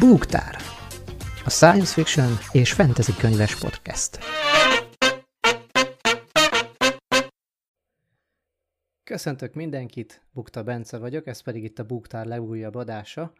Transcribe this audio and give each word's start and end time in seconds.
Búgtár, 0.00 0.56
a 1.44 1.50
science 1.50 1.92
fiction 1.92 2.28
és 2.52 2.72
fantasy 2.72 3.12
könyves 3.12 3.58
podcast. 3.58 4.18
Köszöntök 9.04 9.54
mindenkit, 9.54 10.22
Bukta 10.32 10.62
Bence 10.62 10.98
vagyok, 10.98 11.26
ez 11.26 11.40
pedig 11.40 11.64
itt 11.64 11.78
a 11.78 11.84
Búgtár 11.84 12.26
legújabb 12.26 12.74
adása. 12.74 13.32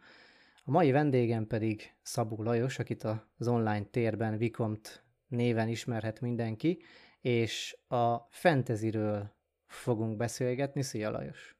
A 0.63 0.71
mai 0.71 0.91
vendégem 0.91 1.47
pedig 1.47 1.95
Szabó 2.01 2.43
Lajos, 2.43 2.79
akit 2.79 3.03
az 3.37 3.47
online 3.47 3.83
térben 3.83 4.37
Vikomt 4.37 5.03
néven 5.27 5.67
ismerhet 5.67 6.21
mindenki, 6.21 6.81
és 7.21 7.77
a 7.87 8.15
fantasyről 8.29 9.35
fogunk 9.67 10.17
beszélgetni. 10.17 10.81
Szia 10.81 11.11
Lajos! 11.11 11.55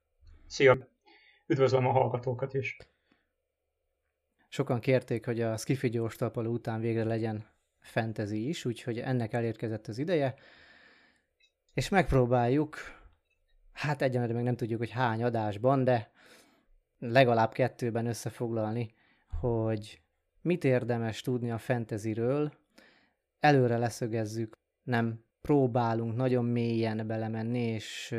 Szia! 0.48 0.88
Üdvözlöm 1.46 1.86
a 1.86 1.92
hallgatókat 1.92 2.54
is! 2.54 2.78
Sokan 4.50 4.80
kérték, 4.80 5.26
hogy 5.26 5.42
a 5.42 5.58
Skiffy 5.58 5.90
gyors 5.90 6.16
talpaló 6.16 6.52
után 6.52 6.80
végre 6.80 7.04
legyen 7.04 7.46
fantasy 7.80 8.48
is, 8.48 8.66
úgyhogy 8.66 9.00
ennek 9.00 9.34
elérkezett 9.34 9.88
az 9.88 9.98
ideje, 9.98 10.36
és 11.74 11.90
megpróbáljuk, 11.90 12.78
hát 13.72 14.02
egyenlőre 14.02 14.34
még 14.34 14.44
nem 14.44 14.56
tudjuk, 14.56 14.80
hogy 14.80 14.90
hány 14.90 15.24
adásban, 15.24 15.84
de 15.84 16.12
legalább 17.00 17.52
kettőben 17.52 18.06
összefoglalni, 18.06 18.94
hogy 19.40 20.02
mit 20.42 20.64
érdemes 20.64 21.22
tudni 21.22 21.52
a 21.52 21.58
fantasyről, 21.58 22.54
előre 23.40 23.78
leszögezzük, 23.78 24.58
nem 24.84 25.24
próbálunk 25.42 26.16
nagyon 26.16 26.46
mélyen 26.46 27.08
belemenni, 27.08 27.60
és 27.60 28.16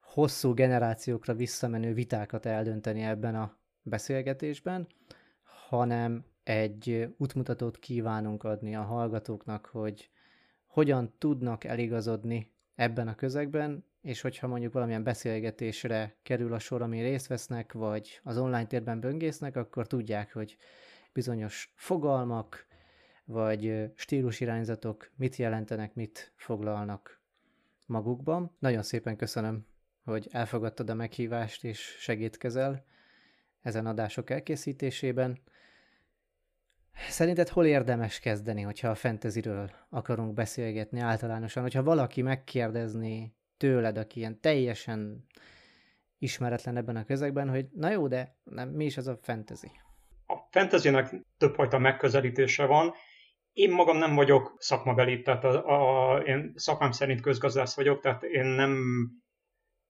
hosszú 0.00 0.54
generációkra 0.54 1.34
visszamenő 1.34 1.92
vitákat 1.94 2.46
eldönteni 2.46 3.02
ebben 3.02 3.34
a 3.34 3.56
beszélgetésben, 3.82 4.86
hanem 5.68 6.24
egy 6.42 7.14
útmutatót 7.16 7.78
kívánunk 7.78 8.44
adni 8.44 8.76
a 8.76 8.82
hallgatóknak, 8.82 9.66
hogy 9.66 10.10
hogyan 10.66 11.14
tudnak 11.18 11.64
eligazodni 11.64 12.52
ebben 12.74 13.08
a 13.08 13.14
közegben, 13.14 13.84
és 14.00 14.20
hogyha 14.20 14.46
mondjuk 14.46 14.72
valamilyen 14.72 15.02
beszélgetésre 15.02 16.16
kerül 16.22 16.52
a 16.52 16.58
sor, 16.58 16.82
ami 16.82 17.00
részt 17.00 17.26
vesznek, 17.26 17.72
vagy 17.72 18.20
az 18.22 18.38
online 18.38 18.66
térben 18.66 19.00
böngésznek, 19.00 19.56
akkor 19.56 19.86
tudják, 19.86 20.32
hogy 20.32 20.56
bizonyos 21.12 21.72
fogalmak, 21.74 22.66
vagy 23.24 23.90
stílusirányzatok 23.94 25.10
mit 25.16 25.36
jelentenek, 25.36 25.94
mit 25.94 26.32
foglalnak 26.36 27.20
magukban. 27.86 28.56
Nagyon 28.58 28.82
szépen 28.82 29.16
köszönöm, 29.16 29.66
hogy 30.04 30.28
elfogadtad 30.30 30.90
a 30.90 30.94
meghívást 30.94 31.64
és 31.64 31.96
segítkezel 31.98 32.84
ezen 33.60 33.86
adások 33.86 34.30
elkészítésében. 34.30 35.38
Szerinted 36.94 37.48
hol 37.48 37.66
érdemes 37.66 38.20
kezdeni, 38.20 38.62
hogyha 38.62 38.88
a 38.88 38.94
fantasyről 38.94 39.70
akarunk 39.90 40.34
beszélgetni 40.34 41.00
általánosan? 41.00 41.62
Hogyha 41.62 41.82
valaki 41.82 42.22
megkérdezni 42.22 43.34
tőled, 43.56 43.98
aki 43.98 44.18
ilyen 44.18 44.40
teljesen 44.40 45.26
ismeretlen 46.18 46.76
ebben 46.76 46.96
a 46.96 47.04
közegben, 47.04 47.48
hogy 47.48 47.66
na 47.72 47.90
jó, 47.90 48.08
de 48.08 48.36
nem, 48.44 48.68
mi 48.68 48.84
is 48.84 48.96
az 48.96 49.06
a 49.06 49.18
fantasy? 49.22 49.70
A 50.26 50.36
fantasynek 50.50 51.14
többfajta 51.38 51.78
megközelítése 51.78 52.66
van. 52.66 52.92
Én 53.52 53.70
magam 53.70 53.96
nem 53.96 54.14
vagyok 54.14 54.54
szakmabeli, 54.58 55.22
tehát 55.22 55.44
a, 55.44 56.14
a, 56.14 56.18
én 56.18 56.52
szakmám 56.54 56.90
szerint 56.90 57.20
közgazdász 57.20 57.76
vagyok, 57.76 58.00
tehát 58.00 58.22
én 58.22 58.44
nem 58.44 58.78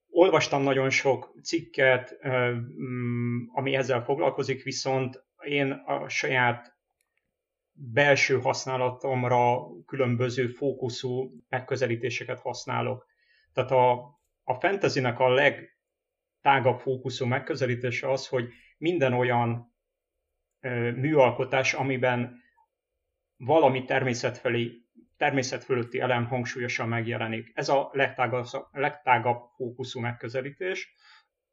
olvastam 0.09 0.61
nagyon 0.61 0.89
sok 0.89 1.35
cikket, 1.43 2.19
mm, 2.27 3.37
ami 3.53 3.75
ezzel 3.75 4.03
foglalkozik, 4.03 4.63
viszont 4.63 5.23
én 5.43 5.71
a 5.71 6.09
saját 6.09 6.74
belső 7.77 8.39
használatomra 8.39 9.67
különböző 9.85 10.47
fókuszú 10.47 11.31
megközelítéseket 11.49 12.39
használok. 12.39 13.07
Tehát 13.53 13.71
a, 13.71 13.91
a 14.43 14.53
fantasynek 14.53 15.19
a 15.19 15.33
legtágabb 15.33 16.79
fókuszú 16.79 17.25
megközelítése 17.25 18.11
az, 18.11 18.27
hogy 18.27 18.49
minden 18.77 19.13
olyan 19.13 19.75
ö, 20.59 20.91
műalkotás, 20.91 21.73
amiben 21.73 22.43
valami 23.37 23.83
természet 23.83 24.37
felé, 24.37 24.71
természet 25.17 25.67
elem 25.91 26.25
hangsúlyosan 26.25 26.87
megjelenik. 26.87 27.51
Ez 27.53 27.69
a 27.69 27.89
legtágabb, 27.91 28.45
legtágabb 28.71 29.41
fókuszú 29.55 29.99
megközelítés, 29.99 30.93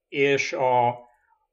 és 0.09 0.53
a, 0.53 0.99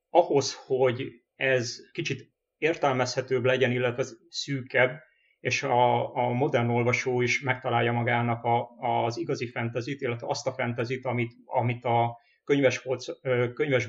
ahhoz, 0.09 0.55
hogy 0.55 1.23
ez 1.35 1.91
kicsit 1.91 2.31
értelmezhetőbb 2.59 3.45
legyen, 3.45 3.71
illetve 3.71 4.03
szűkebb, 4.29 4.99
és 5.39 5.63
a, 5.63 6.15
a 6.15 6.29
modern 6.29 6.69
olvasó 6.69 7.21
is 7.21 7.41
megtalálja 7.41 7.91
magának 7.91 8.43
a, 8.43 8.69
az 9.05 9.17
igazi 9.17 9.47
fentezit, 9.47 10.01
illetve 10.01 10.27
azt 10.27 10.47
a 10.47 10.53
fentezit, 10.53 11.05
amit, 11.05 11.33
amit 11.45 11.85
a 11.85 12.17
könyvesboltok 12.43 13.53
könyves 13.53 13.87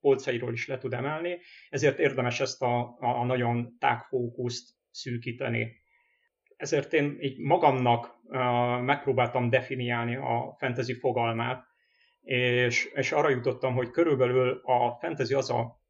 polcairól 0.00 0.52
is 0.52 0.66
le 0.66 0.78
tud 0.78 0.92
emelni, 0.92 1.38
ezért 1.68 1.98
érdemes 1.98 2.40
ezt 2.40 2.62
a, 2.62 2.96
a 3.00 3.24
nagyon 3.24 3.76
tágfókuszt 3.78 4.68
szűkíteni. 4.90 5.78
Ezért 6.56 6.92
én 6.92 7.16
így 7.20 7.38
magamnak 7.38 8.18
uh, 8.24 8.38
megpróbáltam 8.80 9.50
definiálni 9.50 10.16
a 10.16 10.54
fantasy 10.58 10.94
fogalmát, 10.94 11.64
és, 12.20 12.84
és 12.94 13.12
arra 13.12 13.28
jutottam, 13.28 13.74
hogy 13.74 13.90
körülbelül 13.90 14.60
a 14.64 14.96
fantasy 15.00 15.34
az 15.34 15.50
a 15.50 15.80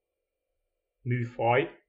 műfaj, 1.00 1.79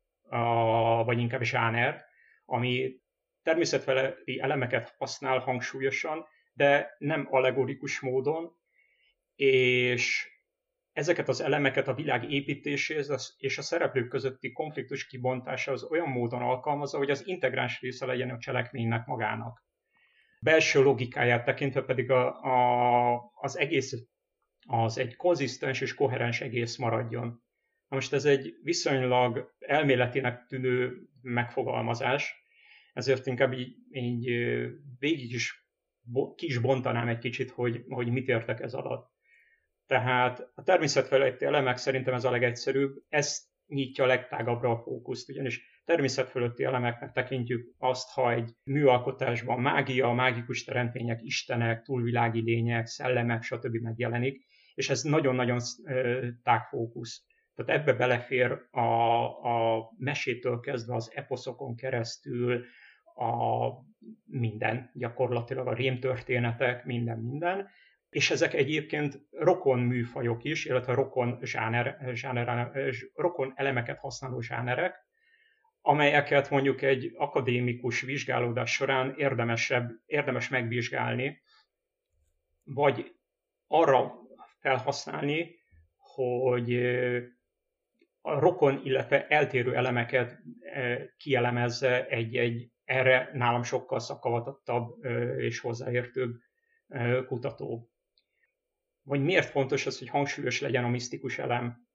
vagy 1.05 1.19
inkább 1.19 1.41
zsáner, 1.41 2.05
ami 2.45 2.99
természetfeletti 3.43 4.39
elemeket 4.39 4.95
használ 4.97 5.39
hangsúlyosan, 5.39 6.25
de 6.53 6.95
nem 6.97 7.27
allegorikus 7.29 7.99
módon, 7.99 8.55
és 9.35 10.29
ezeket 10.93 11.27
az 11.27 11.41
elemeket 11.41 11.87
a 11.87 11.93
világ 11.93 12.31
építéséhez 12.31 13.35
és 13.37 13.57
a 13.57 13.61
szereplők 13.61 14.07
közötti 14.07 14.51
konfliktus 14.51 15.07
kibontásához 15.07 15.83
olyan 15.83 16.09
módon 16.09 16.41
alkalmazza, 16.41 16.97
hogy 16.97 17.09
az 17.09 17.27
integráns 17.27 17.81
része 17.81 18.05
legyen 18.05 18.29
a 18.29 18.37
cselekménynek 18.37 19.05
magának. 19.05 19.65
Belső 20.39 20.81
logikáját 20.81 21.45
tekintve 21.45 21.81
pedig 21.81 22.11
a, 22.11 22.43
a, 22.43 23.31
az 23.33 23.57
egész 23.57 23.95
az 24.67 24.97
egy 24.97 25.15
konzisztens 25.15 25.81
és 25.81 25.93
koherens 25.93 26.41
egész 26.41 26.77
maradjon. 26.77 27.43
Most 27.91 28.13
ez 28.13 28.25
egy 28.25 28.53
viszonylag 28.63 29.53
elméletinek 29.59 30.45
tűnő 30.45 31.01
megfogalmazás, 31.21 32.43
ezért 32.93 33.27
inkább 33.27 33.53
így, 33.53 33.75
így 33.91 34.25
végig 34.99 35.33
is 35.33 35.65
ki 36.35 36.45
is 36.45 36.57
bontanám 36.57 37.07
egy 37.07 37.17
kicsit, 37.17 37.51
hogy, 37.51 37.83
hogy 37.89 38.11
mit 38.11 38.27
értek 38.27 38.59
ez 38.59 38.73
alatt. 38.73 39.11
Tehát 39.87 40.51
a 40.55 40.63
természetfeletti 40.63 41.45
elemek 41.45 41.77
szerintem 41.77 42.13
ez 42.13 42.23
a 42.23 42.31
legegyszerűbb, 42.31 43.03
ez 43.09 43.41
nyitja 43.67 44.03
a 44.03 44.07
legtágabbra 44.07 44.71
a 44.71 44.81
fókuszt, 44.81 45.29
ugyanis 45.29 45.81
természetfölötti 45.85 46.63
elemeknek 46.63 47.11
tekintjük 47.11 47.75
azt, 47.77 48.09
ha 48.09 48.31
egy 48.31 48.51
műalkotásban 48.63 49.59
mágia, 49.59 50.11
mágikus 50.11 50.63
teremtmények, 50.63 51.21
istenek, 51.21 51.81
túlvilági 51.81 52.41
lények, 52.41 52.85
szellemek, 52.85 53.43
stb. 53.43 53.75
megjelenik, 53.75 54.45
és 54.73 54.89
ez 54.89 55.01
nagyon-nagyon 55.01 55.59
tág 56.43 56.63
fókusz. 56.63 57.29
Tehát 57.65 57.81
ebbe 57.81 57.93
belefér 57.93 58.67
a, 58.71 58.81
a 59.75 59.91
mesétől 59.97 60.59
kezdve 60.59 60.95
az 60.95 61.11
eposzokon 61.13 61.75
keresztül 61.75 62.65
a 63.15 63.69
minden, 64.25 64.91
gyakorlatilag 64.93 65.67
a 65.67 65.73
rémtörténetek, 65.73 66.85
minden, 66.85 67.19
minden. 67.19 67.69
És 68.09 68.31
ezek 68.31 68.53
egyébként 68.53 69.19
rokon 69.31 69.79
műfajok 69.79 70.43
is, 70.43 70.65
illetve 70.65 70.93
rokon, 70.93 71.39
zsáner, 71.41 71.97
zsáner, 72.13 72.71
rokon 73.13 73.53
elemeket 73.55 73.99
használó 73.99 74.41
zsánerek, 74.41 75.09
amelyeket 75.81 76.49
mondjuk 76.49 76.81
egy 76.81 77.11
akadémikus 77.15 78.01
vizsgálódás 78.01 78.73
során 78.73 79.13
érdemesebb, 79.17 79.91
érdemes 80.05 80.49
megvizsgálni, 80.49 81.41
vagy 82.63 83.15
arra 83.67 84.13
felhasználni, 84.59 85.59
hogy 85.97 86.69
a 88.21 88.39
rokon, 88.39 88.81
illetve 88.83 89.27
eltérő 89.27 89.75
elemeket 89.75 90.39
eh, 90.59 91.01
kielemezze 91.17 92.07
egy-egy 92.07 92.71
erre 92.83 93.29
nálam 93.33 93.63
sokkal 93.63 93.99
szakavatottabb 93.99 95.05
eh, 95.05 95.37
és 95.37 95.59
hozzáértőbb 95.59 96.35
eh, 96.87 97.23
kutató. 97.25 97.89
Vagy 99.03 99.23
miért 99.23 99.49
fontos 99.49 99.85
az, 99.85 99.99
hogy 99.99 100.09
hangsúlyos 100.09 100.61
legyen 100.61 100.83
a 100.83 100.89
misztikus 100.89 101.37
elem 101.37 101.89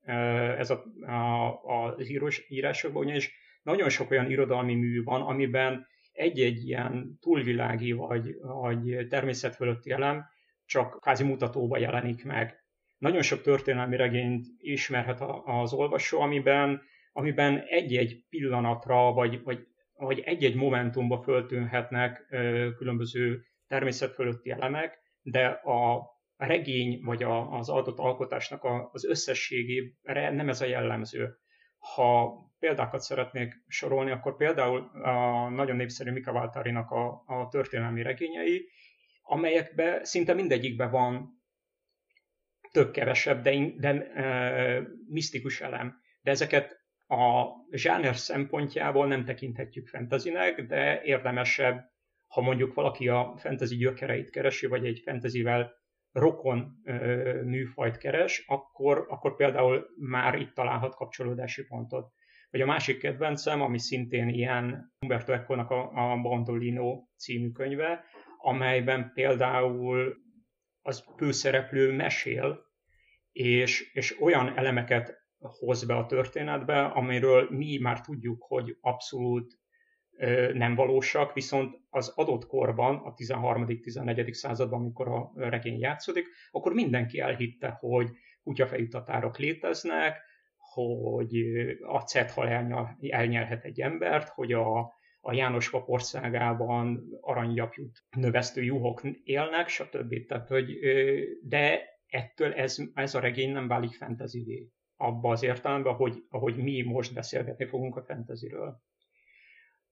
ez 0.58 0.70
a, 0.70 0.84
a, 1.06 1.62
az 1.64 2.11
írásokban, 2.49 3.05
ugyanis 3.05 3.34
nagyon 3.62 3.88
sok 3.88 4.11
olyan 4.11 4.31
irodalmi 4.31 4.75
mű 4.75 5.02
van, 5.02 5.22
amiben 5.22 5.87
egy-egy 6.12 6.69
ilyen 6.69 7.19
túlvilági 7.20 7.93
vagy, 7.93 8.34
vagy 8.40 9.06
természet 9.08 9.55
fölötti 9.55 9.90
elem 9.90 10.25
csak 10.64 11.00
kázi 11.00 11.25
mutatóba 11.25 11.79
jelenik 11.79 12.25
meg 12.25 12.65
nagyon 12.98 13.22
sok 13.22 13.43
történelmi 13.43 13.96
regényt 13.96 14.46
ismerhet 14.58 15.20
az 15.44 15.72
olvasó, 15.72 16.20
amiben 16.20 16.82
amiben 17.16 17.62
egy-egy 17.66 18.25
pillanatra, 18.28 19.12
vagy, 19.12 19.43
vagy, 19.43 19.66
vagy 19.94 20.20
egy-egy 20.20 20.54
momentumba 20.54 21.22
föltűnhetnek 21.22 22.26
különböző 22.76 23.43
természet 23.66 24.12
fölötti 24.12 24.50
elemek, 24.50 24.98
de 25.22 25.46
a 25.46 26.10
regény 26.37 27.00
vagy 27.04 27.22
a, 27.22 27.52
az 27.52 27.69
adott 27.69 27.98
alkotásnak 27.98 28.64
a, 28.64 28.90
az 28.93 29.04
összességére 29.04 30.31
nem 30.31 30.48
ez 30.48 30.60
a 30.60 30.66
jellemző. 30.66 31.38
Ha 31.78 32.34
példákat 32.58 33.00
szeretnék 33.00 33.64
sorolni, 33.66 34.10
akkor 34.10 34.37
például 34.37 34.81
a 35.02 35.48
nagyon 35.48 35.76
népszerű 35.76 36.10
Mika 36.10 36.32
Valtárinak 36.32 36.90
a, 36.90 37.22
a 37.26 37.48
történelmi 37.50 38.02
regényei, 38.02 38.69
amelyekben 39.22 40.04
szinte 40.04 40.34
mindegyikben 40.34 40.90
van 40.90 41.35
több-kevesebb, 42.76 43.43
de, 43.43 43.70
de 43.76 44.12
e, 44.12 44.82
misztikus 45.08 45.61
elem. 45.61 46.00
De 46.23 46.31
ezeket 46.31 46.84
a 47.06 47.46
zsáner 47.70 48.17
szempontjából 48.17 49.06
nem 49.06 49.25
tekinthetjük 49.25 49.88
fantasynek, 49.88 50.62
de 50.62 51.02
érdemesebb, 51.02 51.84
ha 52.26 52.40
mondjuk 52.40 52.75
valaki 52.75 53.08
a 53.08 53.34
fantasy 53.37 53.76
gyökereit 53.76 54.31
keresi, 54.31 54.67
vagy 54.67 54.87
egy 54.87 55.00
fantasyvel 55.05 55.73
rokon 56.12 56.81
e, 56.84 56.94
műfajt 57.44 57.96
keres, 57.96 58.44
akkor, 58.46 59.06
akkor 59.08 59.37
például 59.37 59.87
már 59.96 60.34
itt 60.34 60.55
találhat 60.55 60.94
kapcsolódási 60.94 61.64
pontot. 61.64 62.12
Vagy 62.50 62.61
a 62.61 62.67
másik 62.67 62.99
kedvencem, 62.99 63.61
ami 63.61 63.79
szintén 63.79 64.29
ilyen 64.29 64.93
Umberto 65.00 65.32
Eco-nak 65.32 65.70
a, 65.70 66.12
a 66.12 66.20
Bandolino 66.20 67.05
című 67.17 67.50
könyve, 67.50 68.05
amelyben 68.38 69.11
például 69.14 70.17
az 70.82 71.05
főszereplő 71.17 71.93
mesél, 71.93 72.65
és, 73.36 73.90
és 73.92 74.20
olyan 74.20 74.56
elemeket 74.56 75.24
hoz 75.38 75.84
be 75.84 75.94
a 75.94 76.06
történetbe, 76.06 76.84
amiről 76.84 77.48
mi 77.50 77.78
már 77.78 78.00
tudjuk, 78.00 78.42
hogy 78.42 78.76
abszolút 78.80 79.58
ö, 80.16 80.52
nem 80.52 80.74
valósak, 80.74 81.32
viszont 81.32 81.76
az 81.90 82.08
adott 82.08 82.46
korban, 82.46 82.96
a 82.96 83.14
13.-14. 83.14 84.32
században, 84.32 84.80
amikor 84.80 85.08
a 85.08 85.32
regény 85.34 85.78
játszódik, 85.78 86.26
akkor 86.50 86.72
mindenki 86.72 87.20
elhitte, 87.20 87.76
hogy 87.80 88.08
kutyafejű 88.42 88.88
tatárok 88.88 89.38
léteznek, 89.38 90.20
hogy 90.56 91.36
a 91.82 92.00
cethal 92.00 92.48
elnyel, 92.48 92.98
elnyelhet 93.00 93.64
egy 93.64 93.80
embert, 93.80 94.28
hogy 94.28 94.52
a, 94.52 94.78
a 95.20 95.32
János 95.32 95.70
országában 95.72 97.02
aranygyapjút 97.20 98.04
növesztő 98.16 98.62
juhok 98.62 99.02
élnek, 99.24 99.68
stb. 99.68 100.26
Tehát, 100.26 100.48
hogy, 100.48 100.78
de 101.42 101.94
ettől 102.16 102.52
ez, 102.52 102.76
ez 102.94 103.14
a 103.14 103.20
regény 103.20 103.52
nem 103.52 103.68
válik 103.68 103.94
fantasyvé 103.94 104.70
abba 104.96 105.30
az 105.30 105.42
értelemben, 105.42 105.94
hogy, 105.94 106.24
ahogy 106.28 106.56
mi 106.56 106.82
most 106.82 107.14
beszélgetni 107.14 107.66
fogunk 107.66 107.96
a 107.96 108.04
fantasyről. 108.04 108.82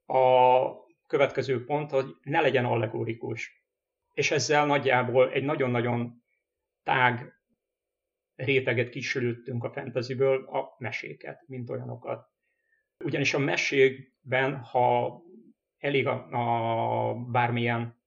A 0.07 0.63
következő 1.07 1.65
pont, 1.65 1.91
hogy 1.91 2.17
ne 2.23 2.41
legyen 2.41 2.65
allegorikus. 2.65 3.65
És 4.13 4.31
ezzel 4.31 4.67
nagyjából 4.67 5.33
egy 5.33 5.45
nagyon-nagyon 5.45 6.23
tág 6.83 7.33
réteget 8.35 8.89
kisülöttünk 8.89 9.65
a 9.65 9.73
fantasyből, 9.73 10.45
a 10.45 10.75
meséket, 10.79 11.45
mint 11.47 11.71
olyanokat. 11.71 12.29
Ugyanis 12.99 13.35
a 13.35 13.39
mesékben, 13.39 14.57
ha 14.57 15.21
elég 15.79 16.07
a, 16.07 16.29
a 16.31 17.15
bármilyen 17.15 18.03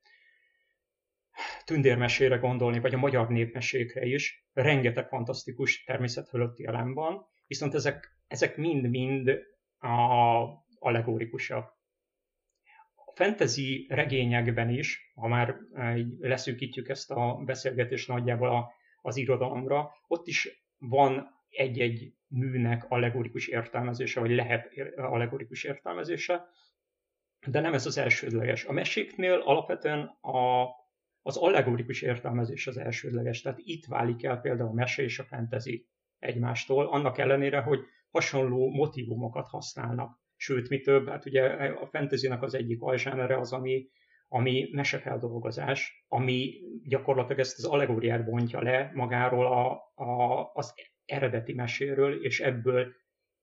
tündérmesére 1.67 2.35
gondolni, 2.35 2.79
vagy 2.79 2.93
a 2.93 2.97
magyar 2.97 3.29
népmesékre 3.29 4.05
is, 4.05 4.47
rengeteg 4.53 5.07
fantasztikus 5.07 5.83
természet 5.83 6.29
fölötti 6.29 6.65
elem 6.65 6.93
van, 6.93 7.25
viszont 7.47 7.73
ezek, 7.73 8.17
ezek 8.27 8.57
mind-mind 8.57 9.29
a 9.79 10.45
allegórikusak. 10.79 11.75
A 13.05 13.11
fantasy 13.15 13.85
regényekben 13.89 14.69
is, 14.69 15.11
ha 15.15 15.27
már 15.27 15.55
leszűkítjük 16.19 16.89
ezt 16.89 17.11
a 17.11 17.41
beszélgetést 17.45 18.07
nagyjából 18.07 18.71
az 19.01 19.17
irodalomra, 19.17 19.91
ott 20.07 20.27
is 20.27 20.65
van 20.77 21.27
egy-egy 21.49 22.13
műnek 22.27 22.85
allegorikus 22.89 23.47
értelmezése, 23.47 24.19
vagy 24.19 24.31
lehet 24.31 24.73
allegorikus 24.95 25.63
értelmezése, 25.63 26.47
de 27.47 27.59
nem 27.59 27.73
ez 27.73 27.85
az 27.85 27.97
elsődleges. 27.97 28.65
A 28.65 28.71
meséknél 28.71 29.33
alapvetően 29.33 29.99
a, 30.21 30.65
az 31.27 31.37
allegorikus 31.37 32.01
értelmezés 32.01 32.67
az 32.67 32.77
elsődleges, 32.77 33.41
tehát 33.41 33.59
itt 33.63 33.85
válik 33.85 34.23
el 34.23 34.39
például 34.39 34.69
a 34.69 34.73
mese 34.73 35.03
és 35.03 35.19
a 35.19 35.23
fantasy 35.23 35.87
egymástól, 36.19 36.85
annak 36.87 37.17
ellenére, 37.17 37.61
hogy 37.61 37.79
hasonló 38.11 38.69
motivumokat 38.69 39.47
használnak. 39.47 40.19
Sőt, 40.35 40.69
mi 40.69 40.79
több, 40.79 41.07
hát 41.07 41.25
ugye 41.25 41.43
a 41.69 41.87
fantasynek 41.87 42.41
az 42.41 42.53
egyik 42.53 42.81
alzsánere 42.81 43.39
az, 43.39 43.53
ami 43.53 43.89
ami 44.29 44.69
mesefeldolgozás, 44.71 46.05
ami 46.07 46.53
gyakorlatilag 46.83 47.39
ezt 47.39 47.57
az 47.57 47.65
allegóriát 47.65 48.25
bontja 48.25 48.61
le 48.61 48.91
magáról 48.93 49.45
a, 49.45 49.71
a, 50.03 50.51
az 50.53 50.73
eredeti 51.05 51.53
meséről, 51.53 52.23
és 52.23 52.39
ebből 52.39 52.93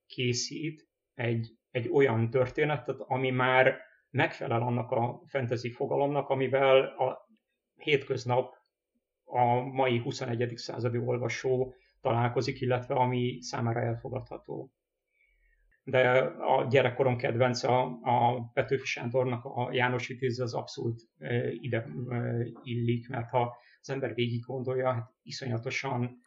készít 0.07 0.87
egy, 1.13 1.51
egy 1.71 1.89
olyan 1.89 2.29
történetet, 2.29 2.99
ami 2.99 3.29
már 3.29 3.77
megfelel 4.09 4.61
annak 4.61 4.91
a 4.91 5.21
fantasy 5.25 5.71
fogalomnak, 5.71 6.29
amivel 6.29 6.81
a 6.81 7.24
hétköznap 7.75 8.53
a 9.23 9.61
mai 9.61 9.99
21. 9.99 10.53
századi 10.55 10.97
olvasó 10.97 11.73
találkozik, 12.01 12.61
illetve 12.61 12.95
ami 12.95 13.41
számára 13.41 13.79
elfogadható 13.79 14.71
de 15.85 16.09
a 16.39 16.67
gyerekkorom 16.69 17.17
kedvenc 17.17 17.63
a, 17.63 18.51
Petőfi 18.53 18.85
Sándornak 18.85 19.45
a 19.45 19.69
János 19.71 20.07
Vitéz 20.07 20.39
az 20.39 20.53
abszolút 20.53 21.01
ide 21.59 21.87
illik, 22.63 23.09
mert 23.09 23.29
ha 23.29 23.57
az 23.81 23.89
ember 23.89 24.13
végig 24.13 24.43
gondolja, 24.45 24.93
hát 24.93 25.13
iszonyatosan 25.21 26.17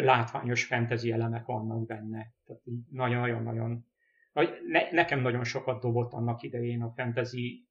látványos 0.00 0.64
fentezi 0.64 1.12
elemek 1.12 1.44
vannak 1.44 1.86
benne. 1.86 2.32
Tehát 2.44 2.62
nagyon-nagyon-nagyon 2.90 3.86
ne, 4.68 4.90
nekem 4.90 5.20
nagyon 5.20 5.44
sokat 5.44 5.80
dobott 5.80 6.12
annak 6.12 6.42
idején 6.42 6.82
a 6.82 6.92
fentezi 6.92 7.68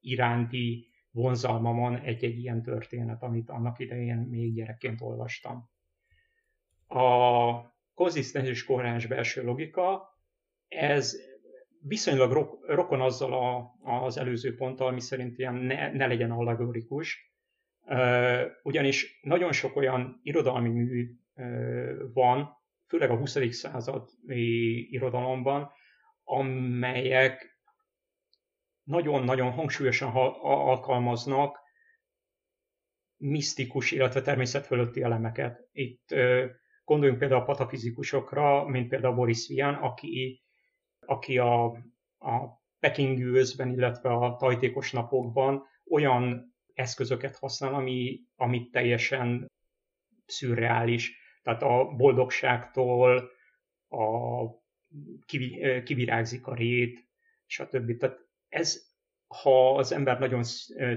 iránti 0.00 0.88
vonzalmamon 1.14 1.96
egy-egy 1.96 2.38
ilyen 2.38 2.62
történet, 2.62 3.22
amit 3.22 3.50
annak 3.50 3.78
idején 3.78 4.16
még 4.16 4.54
gyerekként 4.54 5.00
olvastam. 5.00 5.70
A 6.88 7.02
konzisztens 7.94 8.64
koherens 8.64 9.06
belső 9.06 9.42
logika, 9.42 10.18
ez 10.68 11.16
viszonylag 11.80 12.56
rokon 12.66 13.00
azzal 13.00 13.32
a, 13.32 13.74
az 14.04 14.18
előző 14.18 14.54
ponttal, 14.54 14.92
mi 14.92 15.00
szerint 15.00 15.38
ilyen 15.38 15.54
ne, 15.54 15.92
ne 15.92 16.06
legyen 16.06 16.30
allegorikus, 16.30 17.34
ugyanis 18.62 19.20
nagyon 19.22 19.52
sok 19.52 19.76
olyan 19.76 20.20
irodalmi 20.22 20.68
mű 20.68 21.10
van, 22.12 22.48
főleg 22.86 23.10
a 23.10 23.16
20. 23.16 23.54
századi 23.54 24.92
irodalomban, 24.92 25.70
amelyek 26.24 27.53
nagyon-nagyon 28.84 29.52
hangsúlyosan 29.52 30.10
alkalmaznak 30.42 31.58
misztikus, 33.16 33.90
illetve 33.90 34.22
természet 34.22 34.66
fölötti 34.66 35.02
elemeket. 35.02 35.68
Itt 35.72 36.14
Gondoljunk 36.84 37.18
például 37.18 37.40
a 37.40 37.44
patafizikusokra, 37.44 38.68
mint 38.68 38.88
például 38.88 39.14
Boris 39.14 39.46
Vian, 39.48 39.74
aki, 39.74 40.42
aki 41.06 41.38
a, 41.38 41.64
a 42.18 42.62
pekingőzben, 42.78 43.70
illetve 43.70 44.10
a 44.10 44.36
tajtékos 44.36 44.92
napokban 44.92 45.62
olyan 45.90 46.54
eszközöket 46.74 47.36
használ, 47.36 47.74
ami, 47.74 48.20
ami 48.36 48.68
teljesen 48.68 49.50
szürreális. 50.26 51.16
Tehát 51.42 51.62
a 51.62 51.84
boldogságtól 51.96 53.30
a 53.88 54.44
kivirágzik 55.84 56.46
a 56.46 56.54
rét, 56.54 57.08
stb. 57.46 57.96
Tehát 57.96 58.23
ez, 58.54 58.92
ha 59.26 59.76
az 59.76 59.92
ember 59.92 60.18
nagyon 60.18 60.42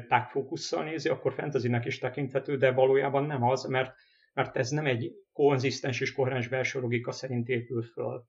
tágfókusszal 0.08 0.84
nézi, 0.84 1.10
akkor 1.10 1.34
fantasynek 1.34 1.86
is 1.86 1.98
tekinthető, 1.98 2.58
de 2.58 2.72
valójában 2.72 3.26
nem 3.26 3.44
az, 3.44 3.64
mert, 3.64 3.94
mert 4.34 4.58
ez 4.58 4.70
nem 4.70 4.86
egy 4.86 5.12
konzisztens 5.34 6.02
és 6.02 6.14
koherens 6.14 6.48
belső 6.48 6.80
logika 6.80 7.12
szerint 7.12 7.48
épül 7.48 7.84
föl, 7.84 8.28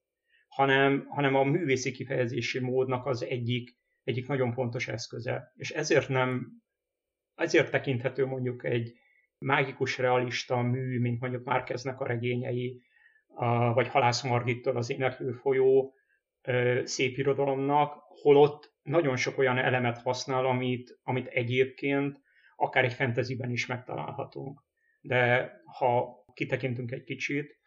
hanem, 0.49 1.07
hanem 1.09 1.35
a 1.35 1.45
művészi 1.45 1.91
kifejezési 1.91 2.61
módnak 2.61 3.07
az 3.07 3.25
egyik, 3.25 3.77
egyik 4.05 4.27
nagyon 4.27 4.53
fontos 4.53 4.89
eszköze. 4.89 5.53
És 5.57 5.71
ezért 5.71 6.09
nem, 6.09 6.49
ezért 7.35 7.71
tekinthető 7.71 8.27
mondjuk 8.27 8.65
egy 8.65 8.93
mágikus 9.39 9.99
realista 9.99 10.61
mű, 10.61 11.01
mint 11.01 11.21
mondjuk 11.21 11.45
Márkeznek 11.45 12.01
a 12.01 12.07
regényei, 12.07 12.83
vagy 13.75 13.89
Halász 13.89 14.23
Margittól 14.23 14.77
az 14.77 14.91
Éneklő 14.91 15.33
folyó 15.33 15.95
szép 16.85 17.19
irodalomnak, 17.19 18.03
holott 18.09 18.77
nagyon 18.89 19.17
sok 19.17 19.39
olyan 19.39 19.59
elemet 19.59 19.99
használ, 19.99 20.47
amit, 20.47 20.99
amit 21.03 21.27
egyébként 21.27 22.21
akár 22.57 22.85
egy 22.85 22.93
fantasyben 22.93 23.51
is 23.51 23.67
megtalálhatunk. 23.67 24.65
De 25.01 25.53
ha 25.65 26.25
kitekintünk 26.35 26.91
egy 26.91 27.05
kicsit, 27.05 27.59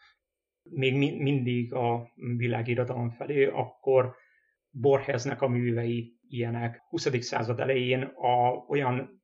még 0.63 0.95
mi, 0.95 1.11
mindig 1.11 1.73
a 1.73 2.11
világirodalom 2.15 3.09
felé, 3.09 3.45
akkor 3.45 4.15
Borgesnek 4.69 5.41
a 5.41 5.47
művei 5.47 6.19
ilyenek. 6.27 6.81
20. 6.89 7.23
század 7.23 7.59
elején 7.59 8.01
a, 8.01 8.65
olyan 8.67 9.23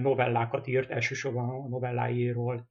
novellákat 0.00 0.66
írt, 0.66 0.90
elsősorban 0.90 1.48
a 1.48 1.68
novelláiról 1.68 2.70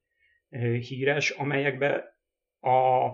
híres, 0.80 1.30
amelyekbe 1.30 2.18
a 2.60 3.10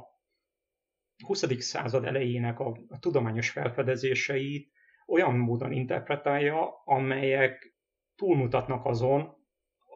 20. 1.25 1.63
század 1.63 2.05
elejének 2.05 2.59
a, 2.59 2.79
a 2.89 2.99
tudományos 2.99 3.51
felfedezéseit 3.51 4.73
olyan 5.09 5.37
módon 5.37 5.73
interpretálja, 5.73 6.83
amelyek 6.85 7.77
túlmutatnak 8.17 8.85
azon, 8.85 9.37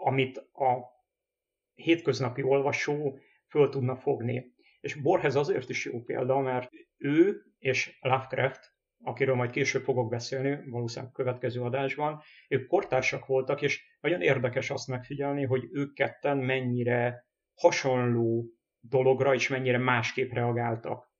amit 0.04 0.38
a 0.38 0.92
hétköznapi 1.74 2.42
olvasó 2.42 3.18
föl 3.48 3.68
tudna 3.68 3.96
fogni. 3.96 4.54
És 4.80 4.94
Borges 4.94 5.34
azért 5.34 5.68
is 5.68 5.84
jó 5.84 6.02
példa, 6.02 6.38
mert 6.38 6.70
ő 6.96 7.42
és 7.58 7.98
Lovecraft, 8.00 8.72
akiről 9.02 9.34
majd 9.34 9.50
később 9.50 9.82
fogok 9.82 10.08
beszélni, 10.08 10.70
valószínűleg 10.70 11.12
következő 11.12 11.60
adásban, 11.60 12.20
ők 12.48 12.66
kortársak 12.66 13.26
voltak, 13.26 13.62
és 13.62 13.84
nagyon 14.00 14.20
érdekes 14.20 14.70
azt 14.70 14.88
megfigyelni, 14.88 15.44
hogy 15.44 15.68
ők 15.72 15.94
ketten 15.94 16.38
mennyire 16.38 17.26
hasonló 17.54 18.46
dologra 18.80 19.34
és 19.34 19.48
mennyire 19.48 19.78
másképp 19.78 20.32
reagáltak. 20.32 21.10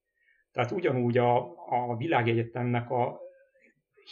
Tehát 0.50 0.70
ugyanúgy 0.70 1.18
a, 1.18 1.36
a 1.66 1.96
világegyetemnek 1.96 2.90
a 2.90 3.21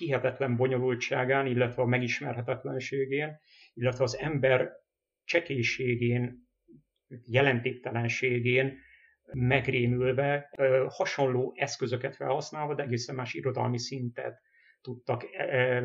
hihetetlen 0.01 0.57
bonyolultságán, 0.57 1.47
illetve 1.47 1.83
a 1.83 1.87
megismerhetetlenségén, 1.87 3.41
illetve 3.75 4.05
az 4.05 4.19
ember 4.19 4.71
csekélységén, 5.25 6.49
jelentéktelenségén 7.25 8.79
megrémülve, 9.33 10.51
hasonló 10.89 11.55
eszközöket 11.57 12.17
felhasználva, 12.17 12.75
de 12.75 12.83
egészen 12.83 13.15
más 13.15 13.35
irodalmi 13.35 13.79
szintet 13.79 14.41
tudtak 14.81 15.27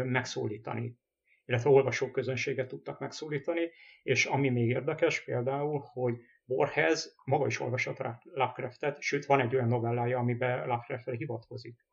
megszólítani 0.03 0.98
illetve 1.45 1.69
olvasóközönséget 1.69 2.67
tudtak 2.67 3.00
megszólítani, 3.00 3.69
és 4.03 4.25
ami 4.25 4.50
még 4.50 4.69
érdekes 4.69 5.24
például, 5.24 5.84
hogy 5.93 6.15
Borges 6.45 7.10
maga 7.25 7.45
is 7.45 7.60
olvasott 7.60 7.98
Lovecraftet, 8.24 9.01
sőt 9.01 9.25
van 9.25 9.39
egy 9.39 9.55
olyan 9.55 9.67
novellája, 9.67 10.17
amiben 10.17 10.67
Lovecraftre 10.67 11.15
hivatkozik. 11.15 11.86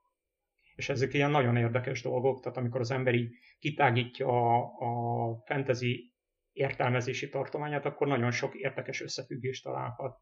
És 0.74 0.88
ezek 0.88 1.14
ilyen 1.14 1.30
nagyon 1.30 1.56
érdekes 1.56 2.02
dolgok, 2.02 2.42
tehát 2.42 2.58
amikor 2.58 2.80
az 2.80 2.90
ember 2.90 3.14
így 3.14 3.34
kitágítja 3.58 4.28
a, 4.28 4.58
a 4.78 5.36
fantasy 5.44 6.12
értelmezési 6.52 7.28
tartományát, 7.28 7.84
akkor 7.84 8.06
nagyon 8.06 8.30
sok 8.30 8.54
érdekes 8.54 9.00
összefüggést 9.00 9.64
találhat. 9.64 10.18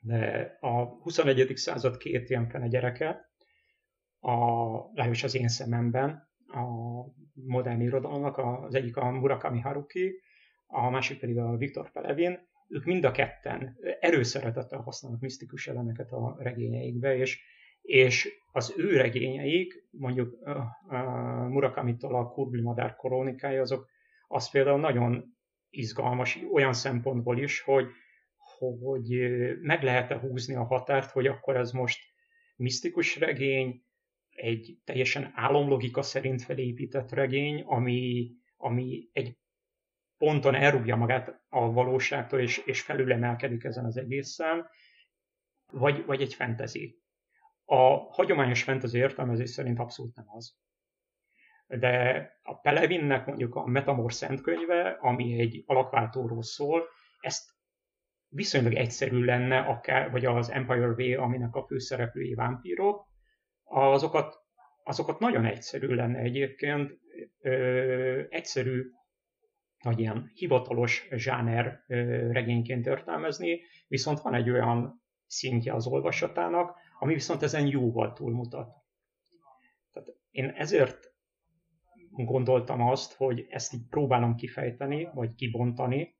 De 0.00 0.56
a 0.60 0.84
21. 0.84 1.56
század 1.56 1.96
két 1.96 2.30
ilyen 2.30 2.48
fene 2.48 2.68
gyereke, 2.68 3.32
a, 4.20 4.34
legalábbis 4.86 5.22
az 5.22 5.34
én 5.34 5.48
szememben, 5.48 6.32
a 6.46 6.64
modern 7.32 7.80
irodalomnak, 7.80 8.38
az 8.38 8.74
egyik 8.74 8.96
a 8.96 9.10
Murakami 9.10 9.60
Haruki, 9.60 10.20
a 10.66 10.90
másik 10.90 11.20
pedig 11.20 11.38
a 11.38 11.56
Viktor 11.56 11.92
Pelevin, 11.92 12.38
ők 12.68 12.84
mind 12.84 13.04
a 13.04 13.10
ketten 13.10 13.76
erőszeretettel 14.00 14.80
használnak 14.80 15.20
misztikus 15.20 15.68
elemeket 15.68 16.10
a 16.10 16.36
regényeikbe, 16.38 17.16
és, 17.16 17.42
és 17.84 18.42
az 18.52 18.74
ő 18.76 18.96
regényeik, 18.96 19.88
mondjuk 19.90 20.38
uh, 20.40 20.56
uh, 20.88 21.48
Murakamitól 21.48 22.14
a 22.14 22.28
Kurbli 22.28 22.60
Madár 22.60 22.96
kolónikája, 22.96 23.60
azok 23.60 23.88
az 24.28 24.50
például 24.50 24.80
nagyon 24.80 25.36
izgalmas 25.70 26.38
olyan 26.52 26.72
szempontból 26.72 27.38
is, 27.38 27.60
hogy, 27.60 27.86
hogy 28.58 29.08
meg 29.60 29.82
lehet-e 29.82 30.18
húzni 30.18 30.54
a 30.54 30.64
határt, 30.64 31.10
hogy 31.10 31.26
akkor 31.26 31.56
ez 31.56 31.72
most 31.72 32.02
misztikus 32.56 33.16
regény, 33.16 33.82
egy 34.30 34.78
teljesen 34.84 35.32
álomlogika 35.34 36.02
szerint 36.02 36.42
felépített 36.42 37.10
regény, 37.10 37.62
ami, 37.62 38.30
ami 38.56 39.08
egy 39.12 39.38
ponton 40.18 40.54
elrúgja 40.54 40.96
magát 40.96 41.42
a 41.48 41.72
valóságtól, 41.72 42.40
és, 42.40 42.58
és 42.58 42.80
felülemelkedik 42.80 43.64
ezen 43.64 43.84
az 43.84 43.96
egészen, 43.96 44.66
vagy, 45.72 46.04
vagy 46.04 46.20
egy 46.20 46.34
fentezi. 46.34 47.02
A 47.64 48.12
hagyományos 48.12 48.62
fentezi 48.62 48.98
értelmezés 48.98 49.50
szerint 49.50 49.78
abszolút 49.78 50.16
nem 50.16 50.26
az. 50.28 50.56
De 51.66 52.30
a 52.42 52.60
Pelevinnek 52.60 53.26
mondjuk 53.26 53.54
a 53.54 53.66
Metamor 53.66 54.12
Szent 54.12 54.40
könyve, 54.40 54.88
ami 55.00 55.38
egy 55.40 55.62
alakváltóról 55.66 56.42
szól, 56.42 56.82
ezt 57.20 57.52
viszonylag 58.28 58.74
egyszerű 58.74 59.24
lenne, 59.24 59.58
akár, 59.58 60.10
vagy 60.10 60.24
az 60.24 60.50
Empire 60.50 60.94
V, 60.94 61.20
aminek 61.20 61.54
a 61.54 61.66
főszereplői 61.66 62.34
vámpírok, 62.34 63.06
azokat, 63.64 64.34
azokat 64.82 65.18
nagyon 65.18 65.44
egyszerű 65.44 65.86
lenne 65.86 66.18
egyébként, 66.18 66.92
ö, 67.40 68.22
egyszerű 68.28 68.82
nagy 69.82 69.98
ilyen 69.98 70.30
hivatalos 70.34 71.08
zsáner 71.10 71.84
regényként 72.30 72.86
értelmezni, 72.86 73.60
viszont 73.88 74.20
van 74.20 74.34
egy 74.34 74.50
olyan 74.50 75.02
szintje 75.26 75.74
az 75.74 75.86
olvasatának, 75.86 76.76
ami 76.98 77.14
viszont 77.14 77.42
ezen 77.42 77.66
jóval 77.66 78.12
túlmutat. 78.12 78.72
Tehát 79.92 80.08
én 80.30 80.48
ezért 80.48 81.12
gondoltam 82.10 82.80
azt, 82.80 83.12
hogy 83.12 83.46
ezt 83.48 83.74
így 83.74 83.88
próbálom 83.88 84.34
kifejteni, 84.34 85.08
vagy 85.14 85.34
kibontani, 85.34 86.14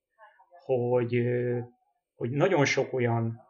hogy, 0.64 1.22
hogy 2.14 2.30
nagyon 2.30 2.64
sok 2.64 2.92
olyan 2.92 3.44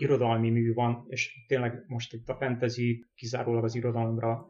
irodalmi 0.00 0.50
mű 0.50 0.72
van, 0.72 1.04
és 1.08 1.44
tényleg 1.46 1.84
most 1.86 2.12
itt 2.12 2.28
a 2.28 2.36
fantasy 2.36 3.04
kizárólag 3.14 3.64
az 3.64 3.74
irodalomra 3.74 4.46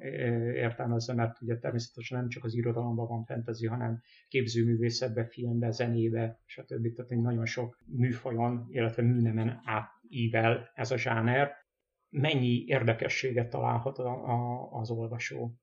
értelmezze, 0.55 1.15
mert 1.15 1.41
ugye 1.41 1.59
természetesen 1.59 2.19
nem 2.19 2.29
csak 2.29 2.45
az 2.45 2.55
irodalomban 2.55 3.07
van 3.09 3.25
fantasy, 3.25 3.67
hanem 3.67 4.01
képzőművészetbe, 4.29 5.25
filmbe, 5.25 5.71
zenébe, 5.71 6.41
stb. 6.47 6.95
Tehát 6.95 7.11
nagyon 7.11 7.47
sok 7.47 7.79
műfajon, 7.87 8.67
illetve 8.71 9.03
műnemen 9.03 9.61
átível 9.65 10.71
ez 10.75 10.91
a 10.91 10.97
zsáner. 10.97 11.53
Mennyi 12.11 12.65
érdekességet 12.67 13.51
találhat 13.51 13.99
a, 13.99 14.11
a, 14.11 14.69
az 14.73 14.91
olvasó. 14.91 15.55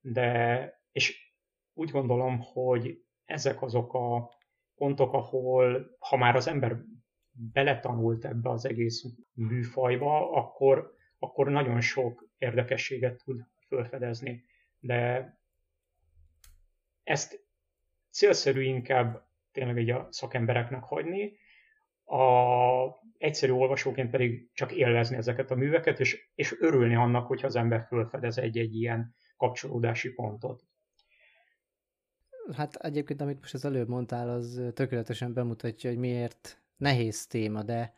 De, 0.00 0.80
és 0.92 1.34
úgy 1.72 1.90
gondolom, 1.90 2.40
hogy 2.40 3.04
ezek 3.24 3.62
azok 3.62 3.94
a 3.94 4.30
pontok, 4.74 5.12
ahol 5.12 5.96
ha 5.98 6.16
már 6.16 6.36
az 6.36 6.46
ember 6.46 6.76
beletanult 7.30 8.24
ebbe 8.24 8.50
az 8.50 8.66
egész 8.66 9.04
műfajba, 9.32 10.30
akkor, 10.32 10.94
akkor 11.18 11.48
nagyon 11.48 11.80
sok 11.80 12.28
érdekességet 12.38 13.22
tud 13.24 13.46
felfedezni. 13.68 14.44
De 14.78 15.30
ezt 17.02 17.44
célszerű 18.10 18.62
inkább 18.62 19.26
tényleg 19.52 19.78
egy 19.78 19.90
a 19.90 20.06
szakembereknek 20.10 20.82
hagyni, 20.82 21.32
a 22.06 23.04
egyszerű 23.18 23.52
olvasóként 23.52 24.10
pedig 24.10 24.50
csak 24.52 24.72
élvezni 24.72 25.16
ezeket 25.16 25.50
a 25.50 25.54
műveket, 25.54 26.00
és, 26.00 26.30
és 26.34 26.56
örülni 26.60 26.94
annak, 26.94 27.26
hogyha 27.26 27.46
az 27.46 27.56
ember 27.56 27.86
felfedez 27.88 28.38
egy-egy 28.38 28.74
ilyen 28.74 29.14
kapcsolódási 29.36 30.12
pontot. 30.12 30.62
Hát 32.52 32.74
egyébként, 32.74 33.20
amit 33.20 33.40
most 33.40 33.54
az 33.54 33.64
előbb 33.64 33.88
mondtál, 33.88 34.28
az 34.28 34.62
tökéletesen 34.74 35.32
bemutatja, 35.32 35.90
hogy 35.90 35.98
miért 35.98 36.62
nehéz 36.76 37.26
téma, 37.26 37.62
de, 37.62 37.94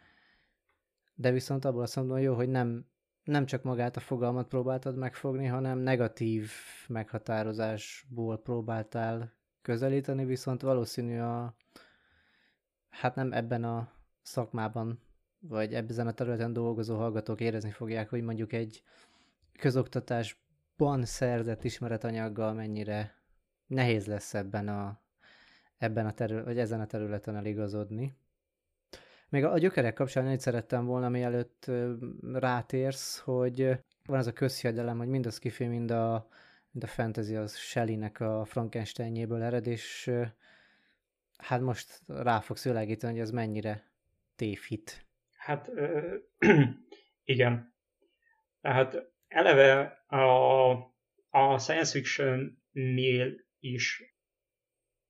de 1.15 1.31
viszont 1.31 1.65
abból 1.65 1.83
azt 1.83 1.97
mondom, 1.97 2.19
jó, 2.19 2.35
hogy 2.35 2.49
nem, 2.49 2.87
nem 3.25 3.47
csak 3.47 3.63
magát 3.63 3.97
a 3.97 4.01
fogalmat 4.01 4.49
próbáltad 4.49 4.97
megfogni, 4.97 5.47
hanem 5.47 5.79
negatív 5.79 6.51
meghatározásból 6.87 8.39
próbáltál 8.39 9.33
közelíteni, 9.63 10.25
viszont 10.25 10.63
valószínű 10.63 11.19
a, 11.19 11.57
hát 12.89 13.15
nem 13.15 13.33
ebben 13.33 13.65
a 13.65 13.98
szakmában, 14.29 15.01
vagy 15.39 15.75
ebben 15.75 16.07
a 16.07 16.13
területen 16.13 16.53
dolgozó 16.53 16.97
hallgatók 16.97 17.41
érezni 17.41 17.71
fogják, 17.71 18.09
hogy 18.09 18.23
mondjuk 18.23 18.53
egy 18.53 18.83
közoktatásban 19.59 21.05
szerzett 21.05 21.65
ismeretanyaggal 21.65 22.53
mennyire 22.53 23.15
nehéz 23.67 24.07
lesz 24.07 24.35
ebben 24.35 24.69
a, 24.69 25.01
ebben 25.79 26.07
a 26.07 26.13
terület, 26.13 26.45
vagy 26.45 26.59
ezen 26.59 26.81
a 26.81 26.87
területen 26.87 27.37
eligazodni. 27.37 28.17
Még 29.29 29.45
a 29.45 29.59
gyökerek 29.59 29.95
kapcsán 29.95 30.27
egy 30.27 30.41
szerettem 30.41 30.85
volna, 30.85 31.09
mielőtt 31.09 31.71
rátérsz, 32.33 33.19
hogy 33.19 33.79
van 34.05 34.19
az 34.19 34.27
a 34.27 34.33
közhiedelem, 34.33 34.99
hogy 34.99 35.09
mind 35.09 35.27
a 35.27 35.31
skifi, 35.31 35.67
mind 35.67 35.91
a, 35.91 36.29
mind 36.71 36.85
a 36.85 36.87
fantasy 36.87 37.37
az 37.37 37.57
Shelley-nek 37.57 38.21
a 38.21 38.45
Frankensteinjéből 38.45 39.43
ered, 39.43 39.67
és 39.67 40.11
hát 41.37 41.61
most 41.61 42.03
rá 42.07 42.41
fogsz 42.41 42.65
világítani, 42.65 43.13
hogy 43.13 43.23
ez 43.23 43.31
mennyire 43.31 43.88
tévhit. 44.39 45.07
Hát 45.37 45.69
ö, 45.69 46.17
igen. 47.35 47.75
Tehát 48.61 48.97
eleve 49.27 50.05
a, 50.07 50.71
a 51.31 51.59
science 51.59 51.91
fiction-nél 51.91 53.35
is 53.59 54.17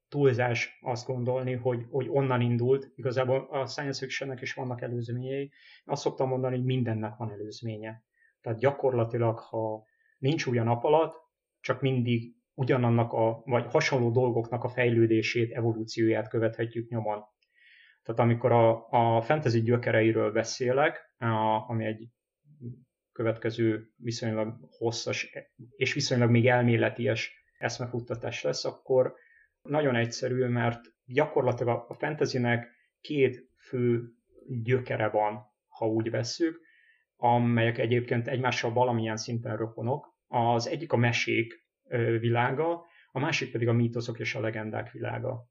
túlzás 0.09 0.79
azt 0.81 1.07
gondolni, 1.07 1.53
hogy, 1.53 1.87
hogy 1.91 2.09
onnan 2.09 2.41
indult. 2.41 2.93
Igazából 2.95 3.49
a 3.51 3.67
science 3.67 3.99
fictionnek 3.99 4.41
is 4.41 4.55
vannak 4.55 4.81
előzményei. 4.81 5.53
Azt 5.85 6.03
szoktam 6.03 6.29
mondani, 6.29 6.57
hogy 6.57 6.65
mindennek 6.65 7.17
van 7.17 7.31
előzménye. 7.31 8.03
Tehát 8.41 8.59
gyakorlatilag, 8.59 9.39
ha 9.39 9.85
nincs 10.19 10.47
új 10.47 10.59
a 10.59 10.63
nap 10.63 10.85
alatt, 10.85 11.17
csak 11.61 11.81
mindig 11.81 12.37
ugyanannak 12.55 13.13
a, 13.13 13.43
vagy 13.45 13.67
hasonló 13.67 14.11
dolgoknak 14.11 14.65
a 14.65 14.69
fejlődését, 14.69 15.53
evolúcióját 15.53 16.29
követhetjük 16.29 16.89
nyomon. 16.89 17.25
Tehát 18.09 18.23
amikor 18.23 18.53
a, 18.53 18.89
a 18.91 19.21
fantasy 19.23 19.63
gyökereiről 19.63 20.33
beszélek, 20.33 21.15
a, 21.19 21.69
ami 21.69 21.85
egy 21.85 22.09
következő 23.13 23.91
viszonylag 23.97 24.57
hosszas 24.79 25.37
és 25.77 25.93
viszonylag 25.95 26.31
még 26.31 26.49
elméleties 26.49 27.45
eszmefuttatás 27.59 28.43
lesz, 28.43 28.65
akkor 28.65 29.15
nagyon 29.63 29.97
egyszerű, 29.97 30.45
mert 30.45 30.81
gyakorlatilag 31.05 31.85
a 31.89 31.95
fantasynek 31.95 32.69
két 33.01 33.49
fő 33.57 34.13
gyökere 34.63 35.09
van, 35.09 35.43
ha 35.69 35.87
úgy 35.87 36.11
vesszük, 36.11 36.61
amelyek 37.17 37.79
egyébként 37.79 38.29
egymással 38.29 38.73
valamilyen 38.73 39.17
szinten 39.17 39.57
rokonok. 39.57 40.17
Az 40.27 40.69
egyik 40.69 40.93
a 40.93 40.97
mesék 40.97 41.67
világa, 42.21 42.85
a 43.11 43.19
másik 43.19 43.53
pedig 43.53 43.69
a 43.69 43.73
mítoszok 43.73 44.19
és 44.19 44.35
a 44.35 44.41
legendák 44.41 44.91
világa. 44.91 45.49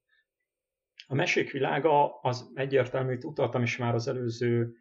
A 1.09 1.15
mesék 1.15 1.51
világa 1.51 2.19
az 2.21 2.51
egyértelmű, 2.53 3.13
itt 3.13 3.23
utaltam 3.23 3.61
is 3.61 3.77
már 3.77 3.93
az 3.93 4.07
előző 4.07 4.75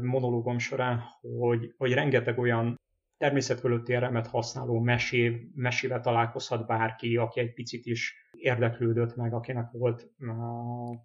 monológom 0.00 0.58
során, 0.58 1.02
hogy, 1.38 1.74
hogy 1.76 1.92
rengeteg 1.92 2.38
olyan 2.38 2.80
természet 3.16 3.60
fölötti 3.60 3.94
eremet 3.94 4.26
használó 4.26 4.80
mesé, 4.80 5.50
mesével 5.54 6.00
találkozhat 6.00 6.66
bárki, 6.66 7.16
aki 7.16 7.40
egy 7.40 7.52
picit 7.52 7.86
is 7.86 8.14
érdeklődött 8.32 9.16
meg, 9.16 9.32
akinek 9.32 9.70
volt 9.70 10.10
uh, 10.18 10.96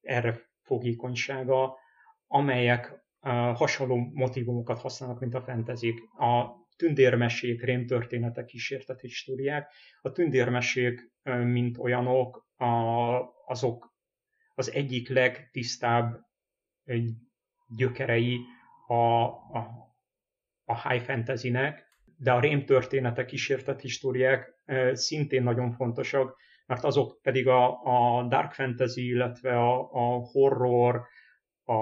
erre 0.00 0.40
fogékonysága, 0.62 1.76
amelyek 2.26 3.04
uh, 3.20 3.30
hasonló 3.56 4.10
motivumokat 4.14 4.80
használnak, 4.80 5.20
mint 5.20 5.34
a 5.34 5.40
fentezik. 5.40 6.00
A 6.18 6.46
tündérmesék, 6.76 7.62
rémtörténetek, 7.62 8.44
kísérteti 8.44 9.06
históriák. 9.06 9.72
A 10.00 10.12
tündérmesék, 10.12 11.12
mint 11.22 11.78
olyanok, 11.78 12.46
a, 12.56 12.66
azok 13.46 13.94
az 14.54 14.72
egyik 14.72 15.08
legtisztább 15.08 16.20
gyökerei 17.68 18.38
a, 18.86 18.94
a, 18.94 19.94
a 20.64 20.88
high 20.88 21.02
fantasynek, 21.04 21.86
de 22.18 22.32
a 22.32 22.40
rém 22.40 22.64
történetek, 22.64 23.26
kísértett 23.26 23.80
históriák 23.80 24.54
szintén 24.92 25.42
nagyon 25.42 25.72
fontosak, 25.72 26.36
mert 26.66 26.84
azok 26.84 27.18
pedig 27.22 27.48
a, 27.48 27.82
a 27.82 28.26
dark 28.28 28.52
fantasy, 28.52 29.06
illetve 29.06 29.58
a, 29.58 29.88
a 29.92 30.18
horror, 30.18 31.06
a, 31.64 31.74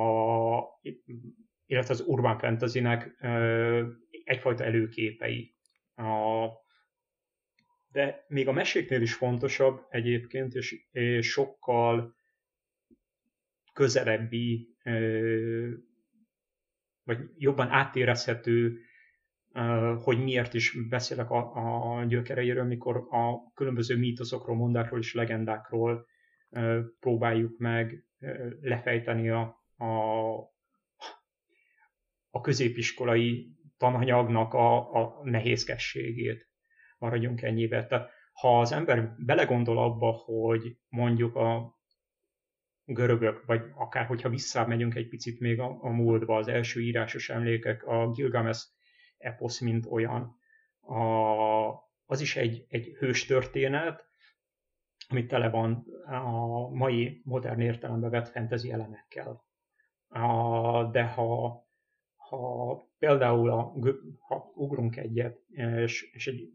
illetve 1.66 1.92
az 1.94 2.00
urban 2.06 2.38
fantasynek 2.38 3.16
egyfajta 4.24 4.64
előképei. 4.64 5.54
A, 5.94 6.46
de 7.92 8.24
még 8.28 8.48
a 8.48 8.52
meséknél 8.52 9.02
is 9.02 9.14
fontosabb 9.14 9.86
egyébként, 9.88 10.54
és, 10.54 10.86
és 10.90 11.30
sokkal 11.30 12.14
közelebbi 13.72 14.68
vagy 17.04 17.18
jobban 17.36 17.68
átérezhető, 17.68 18.78
hogy 20.02 20.22
miért 20.22 20.54
is 20.54 20.88
beszélek 20.88 21.30
a, 21.30 21.98
a 21.98 22.04
gyökereiről, 22.04 22.64
mikor 22.64 22.96
a 22.96 23.52
különböző 23.54 23.96
mítoszokról, 23.96 24.56
mondákról 24.56 24.98
és 24.98 25.14
legendákról 25.14 26.06
próbáljuk 27.00 27.58
meg 27.58 28.04
lefejteni 28.60 29.30
a, 29.30 29.64
a, 29.76 29.86
a 32.30 32.40
középiskolai 32.40 33.53
tananyagnak 33.76 34.54
a, 34.54 34.94
a 34.94 35.20
nehézkességét. 35.22 36.48
Maradjunk 36.98 37.42
ennyibe. 37.42 37.86
Tehát 37.86 38.10
ha 38.32 38.60
az 38.60 38.72
ember 38.72 39.14
belegondol 39.18 39.78
abba, 39.78 40.10
hogy 40.10 40.78
mondjuk 40.88 41.36
a 41.36 41.78
görögök, 42.84 43.44
vagy 43.46 43.62
akár 43.74 44.06
hogyha 44.06 44.28
visszamegyünk 44.28 44.94
egy 44.94 45.08
picit 45.08 45.40
még 45.40 45.60
a, 45.60 45.78
a 45.80 45.88
múltba, 45.88 46.36
az 46.36 46.48
első 46.48 46.80
írásos 46.80 47.30
emlékek, 47.30 47.86
a 47.86 48.10
Gilgamesh 48.10 48.66
eposz, 49.18 49.60
mint 49.60 49.86
olyan, 49.86 50.38
a, 50.80 51.02
az 52.06 52.20
is 52.20 52.36
egy, 52.36 52.64
egy 52.68 52.96
hős 52.98 53.24
történet, 53.24 54.06
amit 55.08 55.28
tele 55.28 55.50
van 55.50 55.84
a 56.06 56.68
mai 56.68 57.20
modern 57.24 57.60
értelembe 57.60 58.08
vett 58.08 58.28
fantasy 58.28 58.72
elemekkel. 58.72 59.44
A, 60.08 60.84
de 60.84 61.04
ha, 61.04 61.63
ha 62.28 62.76
például 62.98 63.50
a, 63.50 63.72
ha 64.18 64.52
ugrunk 64.54 64.96
egyet, 64.96 65.38
és, 65.48 66.02
és 66.12 66.26
egy 66.26 66.52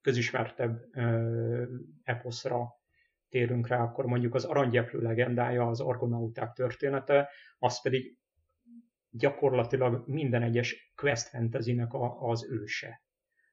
közismertebb 0.00 0.80
eposzra 2.02 2.68
térünk 3.28 3.66
rá, 3.66 3.82
akkor 3.82 4.06
mondjuk 4.06 4.34
az 4.34 4.44
aranygyeplő 4.44 5.00
legendája, 5.00 5.66
az 5.66 5.80
argonauták 5.80 6.52
története, 6.52 7.28
az 7.58 7.82
pedig 7.82 8.18
gyakorlatilag 9.10 10.08
minden 10.08 10.42
egyes 10.42 10.92
quest 10.94 11.28
fantasy 11.28 11.80
az 12.18 12.50
őse. 12.50 13.02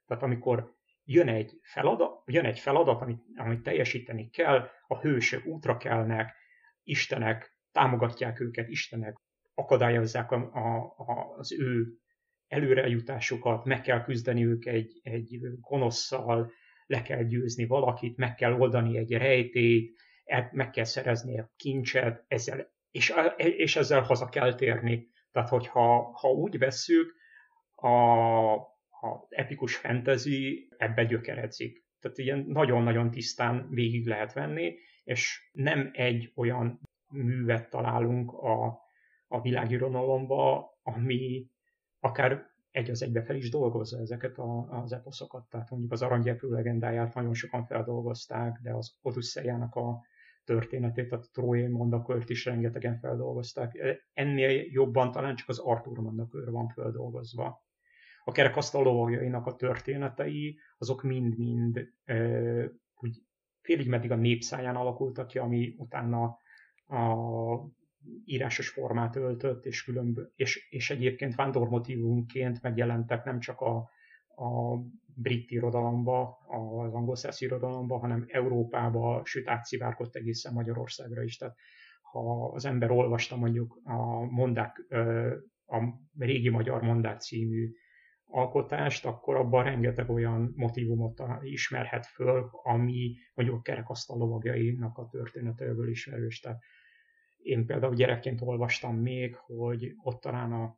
Tehát 0.05 0.23
amikor 0.23 0.73
jön 1.03 1.27
egy 1.27 1.59
feladat, 1.61 2.23
jön 2.25 2.45
egy 2.45 2.59
feladat 2.59 3.01
amit, 3.01 3.21
amit 3.35 3.63
teljesíteni 3.63 4.29
kell, 4.29 4.67
a 4.87 4.99
hősök 4.99 5.45
útra 5.45 5.77
kelnek, 5.77 6.35
istenek 6.83 7.57
támogatják 7.71 8.39
őket, 8.39 8.67
istenek 8.67 9.17
akadályozzák 9.59 10.31
a, 10.31 10.35
a, 10.35 11.35
az 11.37 11.53
ő 11.59 11.87
előrejutásukat, 12.47 13.65
meg 13.65 13.81
kell 13.81 14.03
küzdeniük 14.03 14.65
egy, 14.65 14.99
egy 15.03 15.39
gonoszszal, 15.61 16.51
le 16.85 17.01
kell 17.01 17.23
győzni 17.23 17.65
valakit, 17.65 18.17
meg 18.17 18.35
kell 18.35 18.53
oldani 18.53 18.97
egy 18.97 19.11
rejtét, 19.11 20.01
meg 20.51 20.69
kell 20.69 20.83
szerezni 20.83 21.39
a 21.39 21.51
kincset, 21.55 22.25
ezzel, 22.27 22.71
és, 22.91 23.13
és 23.37 23.75
ezzel 23.75 24.01
haza 24.01 24.29
kell 24.29 24.55
térni. 24.55 25.07
Tehát, 25.31 25.49
hogyha 25.49 26.11
ha 26.13 26.29
úgy 26.29 26.57
vesszük, 26.57 27.17
a, 27.75 28.53
a 29.01 29.25
epikus 29.29 29.75
fantasy 29.75 30.69
ebbe 30.77 31.03
gyökeredzik. 31.03 31.85
Tehát 31.99 32.17
ilyen 32.17 32.45
nagyon-nagyon 32.47 33.11
tisztán 33.11 33.67
végig 33.69 34.07
lehet 34.07 34.33
venni, 34.33 34.75
és 35.03 35.49
nem 35.51 35.89
egy 35.93 36.31
olyan 36.35 36.79
művet 37.07 37.69
találunk 37.69 38.31
a, 38.31 38.79
a 39.31 39.41
világirodalomba, 39.41 40.71
ami 40.83 41.47
akár 41.99 42.47
egy 42.71 42.89
az 42.89 43.01
egybe 43.01 43.23
fel 43.23 43.35
is 43.35 43.49
dolgozza 43.49 43.99
ezeket 43.99 44.37
a, 44.37 44.81
az 44.81 44.93
eposzokat. 44.93 45.49
Tehát 45.49 45.69
mondjuk 45.69 45.91
az 45.91 46.01
aranygyepő 46.01 46.49
legendáját 46.49 47.13
nagyon 47.13 47.33
sokan 47.33 47.65
feldolgozták, 47.65 48.59
de 48.61 48.73
az 48.73 48.97
Odüsszejának 49.01 49.75
a 49.75 50.01
történetét, 50.43 51.11
a 51.11 51.19
Trójai 51.31 51.67
mondakört 51.67 52.29
is 52.29 52.45
rengetegen 52.45 52.99
feldolgozták. 52.99 53.77
Ennél 54.13 54.65
jobban 54.71 55.11
talán 55.11 55.35
csak 55.35 55.49
az 55.49 55.59
Arthur 55.59 55.97
mondakör 55.97 56.51
van 56.51 56.67
feldolgozva. 56.67 57.67
A 58.23 58.31
kerekasztal 58.31 58.83
lovagjainak 58.83 59.45
a 59.45 59.55
történetei, 59.55 60.59
azok 60.77 61.03
mind-mind 61.03 61.93
úgy 62.95 63.21
félig 63.61 63.87
meddig 63.87 64.11
a 64.11 64.15
népszáján 64.15 64.75
alakultak 64.75 65.27
ki, 65.27 65.37
ami 65.37 65.75
utána 65.77 66.37
a 66.87 67.15
írásos 68.25 68.69
formát 68.69 69.15
öltött, 69.15 69.65
és, 69.65 69.83
különb, 69.83 70.19
és, 70.35 70.67
és 70.69 70.89
egyébként 70.89 71.35
vándormotívumként 71.35 72.61
megjelentek 72.61 73.23
nem 73.23 73.39
csak 73.39 73.59
a, 73.61 73.75
a 74.35 74.77
brit 75.15 75.51
irodalomba, 75.51 76.37
az 76.47 76.93
angol 76.93 77.15
száz 77.15 77.41
irodalomba, 77.41 77.97
hanem 77.97 78.25
Európába, 78.27 79.21
sőt 79.25 79.47
átszivárgott 79.47 80.15
egészen 80.15 80.53
Magyarországra 80.53 81.23
is. 81.23 81.37
Tehát 81.37 81.55
ha 82.01 82.51
az 82.53 82.65
ember 82.65 82.91
olvasta 82.91 83.35
mondjuk 83.35 83.79
a 83.83 84.23
mondák, 84.23 84.85
a 85.65 85.83
régi 86.17 86.49
magyar 86.49 86.81
mondák 86.81 87.19
című 87.19 87.71
alkotást, 88.25 89.05
akkor 89.05 89.35
abban 89.35 89.63
rengeteg 89.63 90.09
olyan 90.09 90.53
motivumot 90.55 91.21
ismerhet 91.41 92.05
föl, 92.05 92.49
ami 92.63 93.15
mondjuk 93.33 93.57
a 93.57 93.61
kerekasztal 93.61 94.17
lovagjainak 94.17 94.97
a 94.97 95.07
történetéből 95.11 95.89
ismerős. 95.89 96.39
Tehát 96.39 96.59
én 97.49 97.65
például 97.65 97.95
gyerekként 97.95 98.41
olvastam 98.41 98.95
még, 98.95 99.35
hogy 99.35 99.93
ott 100.03 100.21
talán 100.21 100.53
a, 100.53 100.77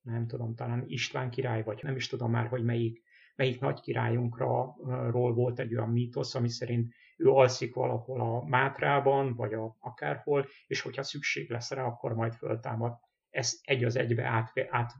nem 0.00 0.26
tudom, 0.26 0.54
talán 0.54 0.84
István 0.86 1.30
király, 1.30 1.62
vagy 1.62 1.80
nem 1.82 1.96
is 1.96 2.06
tudom 2.06 2.30
már, 2.30 2.46
hogy 2.46 2.64
melyik, 2.64 3.02
melyik 3.34 3.60
nagy 3.60 3.80
királyunkról 3.80 5.34
volt 5.34 5.58
egy 5.58 5.74
olyan 5.74 5.90
mítosz, 5.90 6.34
ami 6.34 6.48
szerint 6.48 6.92
ő 7.16 7.30
alszik 7.30 7.74
valahol 7.74 8.20
a 8.20 8.44
Mátrában, 8.44 9.34
vagy 9.34 9.54
a, 9.54 9.76
akárhol, 9.80 10.46
és 10.66 10.80
hogyha 10.80 11.02
szükség 11.02 11.50
lesz 11.50 11.70
rá, 11.70 11.84
akkor 11.84 12.14
majd 12.14 12.34
föltámad. 12.34 12.98
Ezt 13.30 13.58
egy 13.62 13.84
az 13.84 13.96
egybe 13.96 14.24
át, 14.24 14.52
át, 14.68 14.92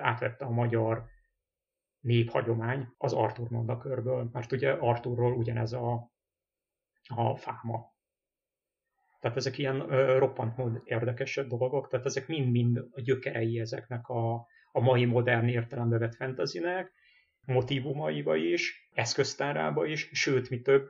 átvette 0.00 0.44
a 0.44 0.50
magyar 0.50 1.04
néphagyomány 2.00 2.88
az 2.96 3.12
Artur 3.12 3.48
mondakörből, 3.50 4.28
mert 4.32 4.52
ugye 4.52 4.72
Arturról 4.72 5.32
ugyanez 5.32 5.72
a 5.72 6.10
a 7.08 7.36
fáma. 7.36 7.96
Tehát 9.20 9.36
ezek 9.36 9.58
ilyen 9.58 9.92
ö, 9.92 10.18
roppant 10.18 10.56
mód 10.56 10.80
érdekes 10.84 11.40
dolgok, 11.48 11.88
tehát 11.88 12.06
ezek 12.06 12.26
mind-mind 12.26 12.78
a 12.90 13.00
gyökerei 13.00 13.60
ezeknek 13.60 14.08
a, 14.08 14.46
a 14.72 14.80
mai 14.80 15.04
modern 15.04 15.48
értelembe 15.48 15.98
vett 15.98 16.14
fantasynek, 16.14 16.92
motivumaiba 17.46 18.36
is, 18.36 18.90
eszköztárába 18.94 19.86
is, 19.86 20.10
sőt, 20.12 20.50
mi 20.50 20.60
több, 20.60 20.88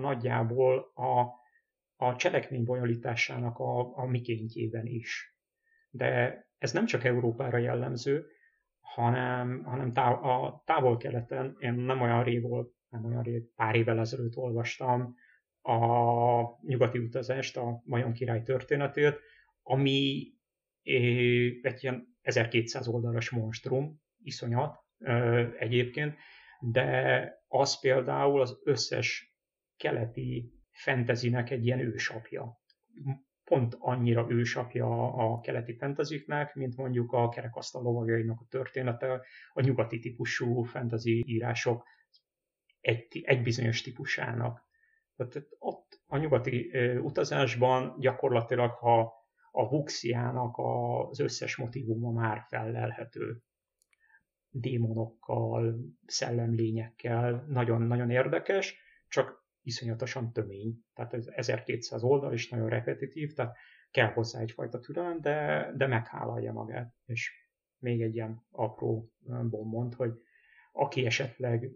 nagyjából 0.00 0.92
a, 0.94 1.20
a 1.96 2.16
cselekmény 2.16 2.64
bonyolításának 2.64 3.58
a, 3.58 3.96
a 3.96 4.06
mikéntjében 4.06 4.86
is. 4.86 5.36
De 5.90 6.40
ez 6.58 6.72
nem 6.72 6.86
csak 6.86 7.04
Európára 7.04 7.58
jellemző, 7.58 8.26
hanem, 8.80 9.62
hanem 9.64 9.92
táv, 9.92 10.24
a 10.24 10.62
távol-keleten, 10.66 11.56
én 11.58 11.72
nem 11.72 12.00
olyan 12.00 12.24
rég 12.24 12.42
volt, 12.42 12.72
nem 12.88 13.04
olyan 13.04 13.22
rég, 13.22 13.54
pár 13.54 13.74
évvel 13.74 13.98
ezelőtt 13.98 14.36
olvastam 14.36 15.14
a 15.66 16.58
nyugati 16.62 16.98
utazást, 16.98 17.56
a 17.56 17.82
Majon 17.84 18.12
király 18.12 18.42
történetét, 18.42 19.20
ami 19.62 20.26
egy 21.62 21.78
ilyen 21.82 22.16
1200 22.20 22.88
oldalas 22.88 23.30
monstrum, 23.30 24.00
iszonyat 24.22 24.78
egyébként, 25.58 26.16
de 26.60 27.30
az 27.48 27.80
például 27.80 28.40
az 28.40 28.60
összes 28.64 29.34
keleti 29.76 30.52
fentezinek 30.70 31.50
egy 31.50 31.66
ilyen 31.66 31.80
ősapja. 31.80 32.60
Pont 33.44 33.76
annyira 33.78 34.26
ősapja 34.30 35.12
a 35.12 35.40
keleti 35.40 35.76
fenteziknek, 35.76 36.54
mint 36.54 36.76
mondjuk 36.76 37.12
a 37.12 37.28
kerekasztal 37.28 37.82
lovagjainak 37.82 38.40
a 38.40 38.46
története, 38.48 39.22
a 39.52 39.60
nyugati 39.60 39.98
típusú 39.98 40.62
fentezi 40.62 41.24
írások 41.26 41.84
egy, 42.80 43.22
egy 43.24 43.42
bizonyos 43.42 43.82
típusának. 43.82 44.64
Tehát 45.16 45.46
ott 45.58 46.00
a 46.06 46.16
nyugati 46.16 46.70
utazásban 46.98 47.96
gyakorlatilag, 47.98 48.70
ha 48.70 49.12
a 49.50 49.68
Vuxiának 49.68 50.54
az 50.56 51.20
összes 51.20 51.56
motivuma 51.56 52.10
már 52.10 52.44
fellelhető 52.48 53.42
démonokkal, 54.50 55.78
szellemlényekkel, 56.06 57.44
nagyon-nagyon 57.48 58.10
érdekes, 58.10 58.76
csak 59.08 59.44
iszonyatosan 59.62 60.32
tömény. 60.32 60.84
Tehát 60.94 61.14
ez 61.14 61.26
1200 61.26 62.02
oldal 62.02 62.32
is 62.32 62.48
nagyon 62.48 62.68
repetitív, 62.68 63.32
tehát 63.32 63.56
kell 63.90 64.12
hozzá 64.12 64.40
egyfajta 64.40 64.78
türelem, 64.78 65.20
de, 65.20 65.70
de 65.76 65.86
meghálálja 65.86 66.52
magát. 66.52 66.94
És 67.04 67.32
még 67.78 68.02
egy 68.02 68.14
ilyen 68.14 68.46
apró 68.50 69.12
bombont, 69.50 69.94
hogy 69.94 70.12
aki 70.78 71.06
esetleg 71.06 71.70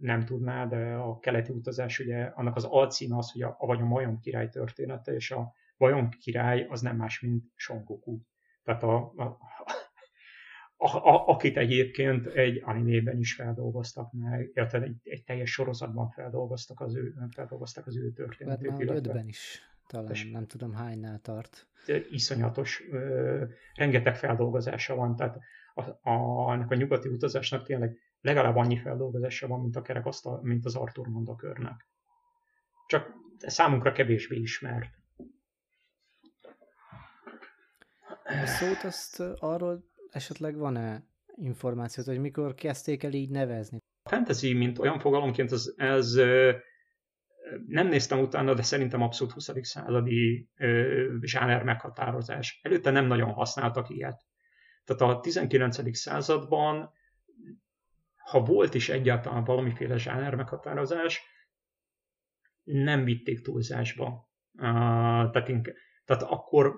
nem 0.00 0.24
tudná, 0.24 0.66
de 0.66 0.94
a 0.94 1.18
keleti 1.18 1.52
utazás, 1.52 1.98
ugye 1.98 2.22
annak 2.24 2.56
az 2.56 2.64
alcíme 2.64 3.16
az, 3.16 3.32
hogy 3.32 3.42
a, 3.42 3.56
vagy 3.58 3.80
a 3.80 3.84
Majom 3.84 4.20
király 4.20 4.48
története, 4.48 5.12
és 5.12 5.30
a 5.30 5.54
Majom 5.76 6.08
király 6.08 6.66
az 6.68 6.80
nem 6.80 6.96
más, 6.96 7.20
mint 7.20 7.44
Son 7.54 7.84
Goku. 7.84 8.20
Tehát 8.62 8.82
a, 8.82 9.12
a, 9.16 9.38
a, 10.76 10.96
a, 10.96 11.28
akit 11.28 11.56
egyébként 11.56 12.26
egy 12.26 12.62
animében 12.64 13.18
is 13.18 13.34
feldolgoztak 13.34 14.12
meg, 14.12 14.50
illetve 14.54 14.82
egy, 14.82 14.96
egy 15.02 15.24
teljes 15.24 15.50
sorozatban 15.50 16.08
feldolgoztak 16.08 16.80
az 16.80 16.96
ő, 16.96 17.14
feldolgoztak 17.34 17.86
az 17.86 17.96
ő 17.96 18.12
történetét. 18.12 18.70
Már 18.70 18.96
ötben 18.96 19.28
is 19.28 19.62
talán, 19.86 20.10
és 20.10 20.30
nem 20.30 20.46
tudom 20.46 20.72
hánynál 20.72 21.18
tart. 21.18 21.68
Iszonyatos, 22.10 22.82
ö, 22.90 23.44
rengeteg 23.74 24.16
feldolgozása 24.16 24.94
van, 24.94 25.16
tehát 25.16 25.38
a, 25.74 26.10
a, 26.10 26.52
ennek 26.52 26.70
a 26.70 26.74
nyugati 26.74 27.08
utazásnak 27.08 27.64
tényleg 27.64 27.98
legalább 28.20 28.56
annyi 28.56 28.78
feldolgozása 28.78 29.46
van, 29.46 29.60
mint 29.60 29.76
a 29.76 29.82
kerekasztal, 29.82 30.40
mint 30.42 30.64
az 30.64 30.74
Arthur 30.74 31.06
Mondakörnek. 31.06 31.88
Csak 32.86 33.12
számunkra 33.38 33.92
kevésbé 33.92 34.36
ismert. 34.36 34.90
A 38.24 38.46
szót 38.46 38.82
azt 38.82 39.20
arról 39.38 39.84
esetleg 40.10 40.56
van-e 40.56 41.04
információt, 41.34 42.06
hogy 42.06 42.20
mikor 42.20 42.54
kezdték 42.54 43.02
el 43.02 43.12
így 43.12 43.30
nevezni? 43.30 43.78
A 44.02 44.08
fantasy, 44.08 44.52
mint 44.52 44.78
olyan 44.78 44.98
fogalomként, 44.98 45.50
az, 45.50 45.74
ez 45.76 46.14
nem 47.66 47.86
néztem 47.88 48.18
utána, 48.18 48.54
de 48.54 48.62
szerintem 48.62 49.02
abszolút 49.02 49.32
20. 49.32 49.50
századi 49.60 50.48
zsáner 51.20 51.62
meghatározás. 51.62 52.60
Előtte 52.62 52.90
nem 52.90 53.06
nagyon 53.06 53.32
használtak 53.32 53.88
ilyet. 53.88 54.26
Tehát 54.84 55.16
a 55.16 55.20
19. 55.20 55.96
században, 55.96 56.92
ha 58.30 58.40
volt 58.40 58.74
is 58.74 58.88
egyáltalán 58.88 59.44
valamiféle 59.44 59.96
zsáner 59.96 60.34
meghatározás, 60.34 61.22
nem 62.62 63.04
vitték 63.04 63.40
túlzásba. 63.40 64.30
Uh, 64.52 65.30
tehát, 65.30 65.48
inkább, 65.48 65.74
tehát 66.04 66.22
akkor 66.22 66.74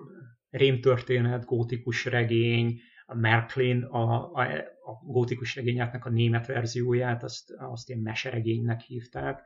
rémtörténet, 0.49 1.45
gótikus 1.45 2.05
regény, 2.05 2.79
a 3.05 3.15
Merklin, 3.15 3.83
a, 3.83 4.31
a, 4.31 4.41
a 4.83 5.05
gótikus 5.05 5.55
regényeknek 5.55 6.05
a 6.05 6.09
német 6.09 6.47
verzióját, 6.47 7.23
azt, 7.23 7.51
azt 7.57 7.89
ilyen 7.89 8.01
meseregénynek 8.01 8.81
hívták. 8.81 9.41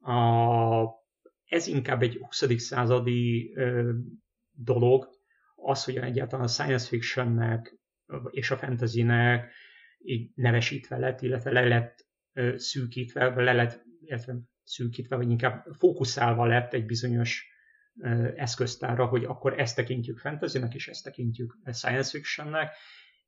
A, 0.00 0.84
ez 1.44 1.66
inkább 1.66 2.02
egy 2.02 2.16
20. 2.16 2.60
századi 2.60 3.52
ö, 3.54 3.92
dolog, 4.50 5.08
az, 5.54 5.84
hogy 5.84 5.96
egyáltalán 5.96 6.44
a 6.44 6.48
science 6.48 6.86
fictionnek 6.86 7.78
és 8.30 8.50
a 8.50 8.56
fantasynek 8.56 9.52
így 10.02 10.30
nevesítve 10.34 10.98
lett, 10.98 11.22
illetve 11.22 11.50
le 11.50 11.68
lett 11.68 12.06
ö, 12.32 12.54
szűkítve, 12.56 13.42
le 13.42 13.52
lett, 13.52 13.84
illetve 14.00 14.36
szűkítve, 14.64 15.16
vagy 15.16 15.30
inkább 15.30 15.66
fókuszálva 15.78 16.46
lett 16.46 16.72
egy 16.72 16.86
bizonyos 16.86 17.48
eszköztárra, 18.36 19.06
hogy 19.06 19.24
akkor 19.24 19.58
ezt 19.60 19.76
tekintjük 19.76 20.18
fantasynek, 20.18 20.74
és 20.74 20.88
ezt 20.88 21.04
tekintjük 21.04 21.56
science 21.72 22.10
fictionnek, 22.10 22.72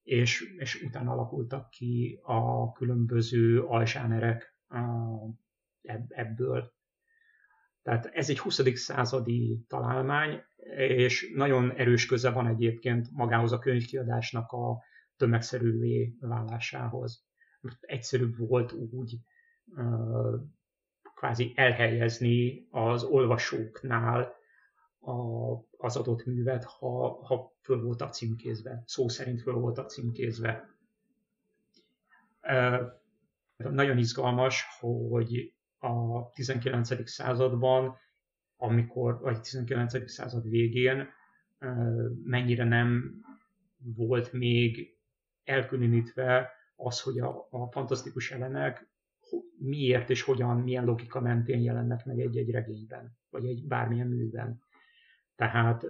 és, 0.02 0.54
és 0.58 0.82
utána 0.82 1.12
alakultak 1.12 1.70
ki 1.70 2.18
a 2.22 2.72
különböző 2.72 3.60
alzsánerek 3.62 4.56
ebből. 6.08 6.72
Tehát 7.82 8.06
ez 8.06 8.30
egy 8.30 8.38
20. 8.38 8.60
századi 8.74 9.64
találmány, 9.68 10.42
és 10.76 11.32
nagyon 11.34 11.72
erős 11.72 12.06
köze 12.06 12.30
van 12.30 12.46
egyébként 12.46 13.10
magához 13.10 13.52
a 13.52 13.58
könyvkiadásnak 13.58 14.50
a 14.50 14.82
tömegszerűvé 15.22 16.16
válásához. 16.20 17.24
Egyszerűbb 17.80 18.36
volt 18.36 18.72
úgy 18.72 19.18
kvázi 21.14 21.52
elhelyezni 21.54 22.66
az 22.70 23.02
olvasóknál 23.04 24.34
a, 25.00 25.12
az 25.76 25.96
adott 25.96 26.24
művet, 26.24 26.64
ha, 26.64 27.24
ha 27.24 27.52
föl 27.60 27.82
voltak 27.82 28.12
címkézve, 28.12 28.82
szó 28.86 29.08
szerint 29.08 29.42
föl 29.42 29.54
voltak 29.54 29.90
címkézve. 29.90 30.76
Nagyon 33.56 33.98
izgalmas, 33.98 34.64
hogy 34.78 35.54
a 35.78 36.28
19. 36.30 37.10
században, 37.10 37.96
amikor, 38.56 39.20
vagy 39.20 39.40
19. 39.40 40.10
század 40.10 40.48
végén 40.48 41.08
mennyire 42.24 42.64
nem 42.64 43.20
volt 43.84 44.32
még 44.32 44.91
elkülönítve 45.44 46.50
az, 46.76 47.00
hogy 47.00 47.18
a, 47.18 47.46
a 47.50 47.70
fantasztikus 47.70 48.30
elemek 48.30 48.90
miért 49.58 50.10
és 50.10 50.22
hogyan, 50.22 50.56
milyen 50.56 50.84
logika 50.84 51.20
mentén 51.20 51.60
jelennek 51.60 52.04
meg 52.04 52.20
egy-egy 52.20 52.50
regényben, 52.50 53.18
vagy 53.30 53.46
egy 53.46 53.66
bármilyen 53.66 54.06
műben. 54.06 54.62
Tehát 55.36 55.84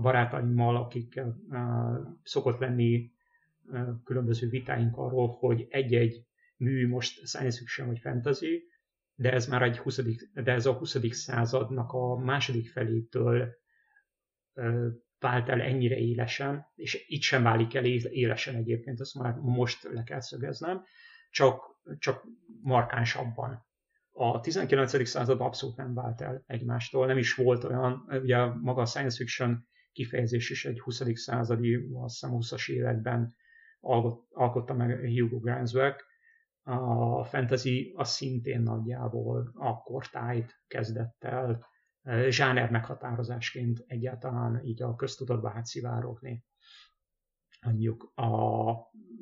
barátaimmal, 0.00 0.76
akikkel 0.76 1.36
szokott 2.22 2.58
lenni 2.58 3.12
különböző 4.04 4.48
vitáink 4.48 4.96
arról, 4.96 5.28
hogy 5.28 5.66
egy-egy 5.70 6.26
mű 6.56 6.88
most 6.88 7.26
science 7.26 7.58
fiction 7.58 7.86
vagy 7.86 7.98
fantasy, 7.98 8.70
de 9.14 9.32
ez 9.32 9.46
már 9.46 9.62
egy 9.62 9.78
20. 9.78 10.00
de 10.34 10.52
ez 10.52 10.66
a 10.66 10.72
20. 10.72 10.96
századnak 11.10 11.92
a 11.92 12.16
második 12.16 12.68
felétől 12.68 13.54
vált 15.22 15.48
el 15.48 15.60
ennyire 15.60 15.96
élesen, 15.96 16.66
és 16.74 17.04
itt 17.08 17.22
sem 17.22 17.42
válik 17.42 17.74
el 17.74 17.84
élesen 17.84 18.54
egyébként, 18.54 19.00
ezt 19.00 19.18
már 19.18 19.34
most 19.34 19.82
le 19.82 20.02
kell 20.02 20.20
szögeznem, 20.20 20.82
csak, 21.30 21.62
csak 21.98 22.24
markánsabban 22.62 23.66
a 24.12 24.40
19. 24.40 25.08
század 25.08 25.40
abszolút 25.40 25.76
nem 25.76 25.94
vált 25.94 26.20
el 26.20 26.42
egymástól, 26.46 27.06
nem 27.06 27.18
is 27.18 27.34
volt 27.34 27.64
olyan, 27.64 28.04
ugye 28.08 28.44
maga 28.44 28.80
a 28.80 28.86
science 28.86 29.16
fiction 29.16 29.68
kifejezés 29.92 30.50
is 30.50 30.64
egy 30.64 30.80
20. 30.80 31.02
századi, 31.14 31.74
azt 31.74 32.20
hiszem 32.20 32.36
20-as 32.38 32.70
években 32.70 33.34
alkotta 34.30 34.74
meg 34.74 35.00
Hugo 35.18 35.38
Granzweck, 35.38 36.04
a 36.62 37.24
fantasy 37.24 37.92
az 37.96 38.08
szintén 38.08 38.60
nagyjából 38.60 39.52
akkor 39.54 40.08
tájt 40.08 40.62
kezdett 40.66 41.24
el 41.24 41.66
zsáner 42.28 42.70
meghatározásként 42.70 43.84
egyáltalán 43.86 44.64
így 44.64 44.82
a 44.82 44.94
köztudatba 44.94 45.52
átszivárogni 45.54 46.44
mondjuk 47.62 48.12
a 48.14 48.72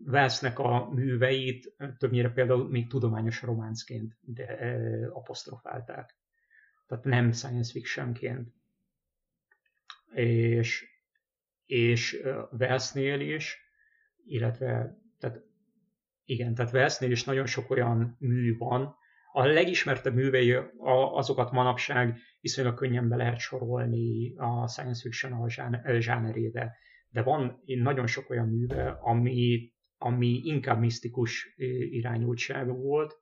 Wells-nek 0.06 0.58
a 0.58 0.90
műveit 0.90 1.74
többnyire 1.98 2.30
például 2.30 2.68
még 2.68 2.88
tudományos 2.88 3.42
románcként 3.42 4.16
de, 4.20 4.58
apostrofálták. 5.12 6.16
tehát 6.86 7.04
nem 7.04 7.32
science 7.32 7.72
fictionként. 7.72 8.54
És, 10.12 10.86
és 11.66 12.22
Velsnél 12.50 13.20
is, 13.20 13.58
illetve 14.24 14.98
tehát 15.18 15.42
igen, 16.24 16.54
tehát 16.54 16.70
Velsnél 16.70 17.10
is 17.10 17.24
nagyon 17.24 17.46
sok 17.46 17.70
olyan 17.70 18.16
mű 18.18 18.56
van, 18.56 18.96
a 19.32 19.44
legismertebb 19.44 20.14
művei 20.14 20.56
azokat 21.14 21.50
manapság 21.50 22.18
viszonylag 22.40 22.74
könnyen 22.74 23.08
be 23.08 23.16
lehet 23.16 23.38
sorolni 23.38 24.34
a 24.36 24.68
science 24.68 25.00
fiction 25.00 25.48
zsánerébe, 25.98 26.76
de 27.08 27.22
van 27.22 27.62
nagyon 27.64 28.06
sok 28.06 28.30
olyan 28.30 28.48
műve, 28.48 28.90
ami, 28.90 29.72
ami 29.98 30.40
inkább 30.44 30.80
misztikus 30.80 31.54
irányultságú 31.90 32.72
volt, 32.72 33.18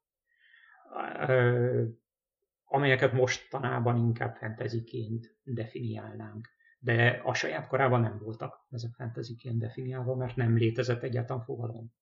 amelyeket 2.65 3.13
mostanában 3.13 3.97
inkább 3.97 4.37
fantasyként 4.37 5.37
definiálnánk. 5.43 6.49
De 6.81 7.21
a 7.25 7.35
saját 7.35 7.67
korában 7.67 8.01
nem 8.01 8.19
voltak 8.19 8.67
ezek 8.71 8.91
fantasyként 8.95 9.59
definiálva, 9.59 10.15
mert 10.15 10.37
nem 10.37 10.57
létezett 10.57 11.03
egyáltalán 11.03 11.45
fogalom. 11.45 11.93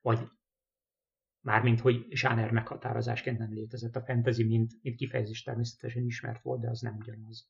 Vagy 0.00 0.18
mármint, 1.40 1.80
hogy 1.80 2.06
zsáner 2.10 2.50
meghatározásként 2.50 3.38
nem 3.38 3.52
létezett. 3.52 3.96
A 3.96 4.02
fantasy, 4.02 4.44
mint, 4.44 4.72
mint 4.82 4.96
kifejezés 4.96 5.42
természetesen 5.42 6.04
ismert 6.04 6.42
volt, 6.42 6.60
de 6.60 6.68
az 6.68 6.80
nem 6.80 6.96
ugyanaz. 6.96 7.48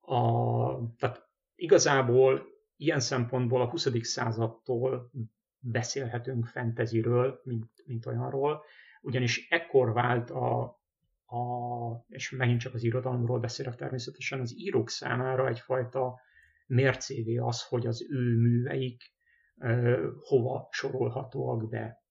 A, 0.00 0.96
tehát 0.96 1.28
igazából 1.54 2.46
ilyen 2.76 3.00
szempontból 3.00 3.60
a 3.60 3.68
20. 3.68 3.88
századtól 4.00 5.10
beszélhetünk 5.58 6.46
fantasyről, 6.46 7.40
mint, 7.44 7.70
mint 7.84 8.06
olyanról, 8.06 8.64
ugyanis 9.00 9.48
ekkor 9.50 9.92
vált 9.92 10.30
a, 10.30 10.62
a, 11.26 12.04
és 12.08 12.30
megint 12.30 12.60
csak 12.60 12.74
az 12.74 12.82
irodalomról 12.82 13.40
beszélek 13.40 13.74
természetesen, 13.74 14.40
az 14.40 14.58
írók 14.58 14.90
számára 14.90 15.48
egyfajta 15.48 16.20
mércévé 16.66 17.36
az, 17.36 17.62
hogy 17.62 17.86
az 17.86 18.06
ő 18.10 18.36
műveik 18.36 19.14
hova 20.20 20.68
sorolhatóak 20.70 21.68
be. 21.68 22.02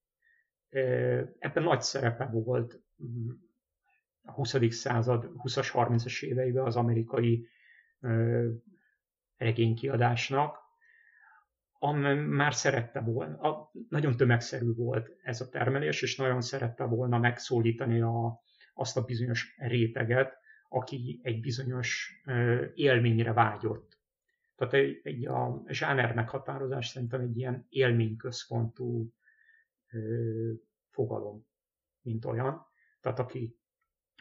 Ebben 1.40 1.64
nagy 1.64 1.82
szerepe 1.82 2.26
volt 2.26 2.82
mm, 3.04 3.30
a 4.22 4.32
20. 4.32 4.56
század 4.70 5.32
20-as, 5.44 5.70
30-as 5.74 6.24
éveiben 6.24 6.66
az 6.66 6.76
amerikai 6.76 7.48
regénykiadásnak, 9.38 10.64
már 12.28 12.54
szerette 12.54 13.00
volna, 13.00 13.38
a, 13.38 13.72
nagyon 13.90 14.18
tömegszerű 14.18 14.74
volt 14.74 15.10
ez 15.24 15.42
a 15.42 15.50
termelés, 15.50 16.02
és 16.02 16.16
nagyon 16.16 16.42
szerette 16.42 16.84
volna 16.84 17.18
megszólítani 17.18 18.02
a, 18.02 18.42
azt 18.74 18.98
a 18.98 19.02
bizonyos 19.02 19.56
réteget, 19.58 20.38
aki 20.70 21.20
egy 21.24 21.40
bizonyos 21.40 22.22
élményre 22.74 23.34
vágyott. 23.34 23.95
Tehát 24.56 24.74
egy, 24.74 25.00
egy 25.04 25.26
a 25.26 25.64
zsáner 25.68 26.14
meghatározás 26.14 26.88
szerintem 26.88 27.22
egy 27.22 27.38
ilyen 27.38 27.66
élményközpontú 27.70 29.14
ö, 29.92 30.52
fogalom, 30.90 31.48
mint 32.02 32.26
olyan. 32.26 32.66
Tehát 33.02 33.20
aki 33.20 33.58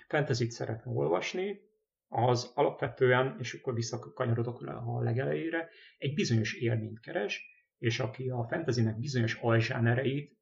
fentezit 0.08 0.50
szeretne 0.50 0.90
olvasni, 0.90 1.60
az 2.08 2.52
alapvetően, 2.54 3.36
és 3.38 3.54
akkor 3.54 3.74
visszakanyarodok 3.74 4.62
a 4.62 5.02
legelejére, 5.02 5.68
egy 5.98 6.14
bizonyos 6.14 6.54
élményt 6.54 7.00
keres, 7.00 7.42
és 7.78 8.00
aki 8.00 8.28
a 8.28 8.46
fantasynek 8.48 8.98
bizonyos 8.98 9.34
alzsánereit 9.34 10.38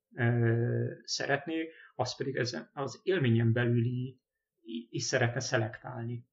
szeretné, 1.04 1.68
az 1.94 2.16
pedig 2.16 2.36
ez, 2.36 2.56
az 2.72 3.00
élményen 3.02 3.52
belüli 3.52 4.20
is 4.90 5.02
szeretne 5.02 5.40
szelektálni. 5.40 6.26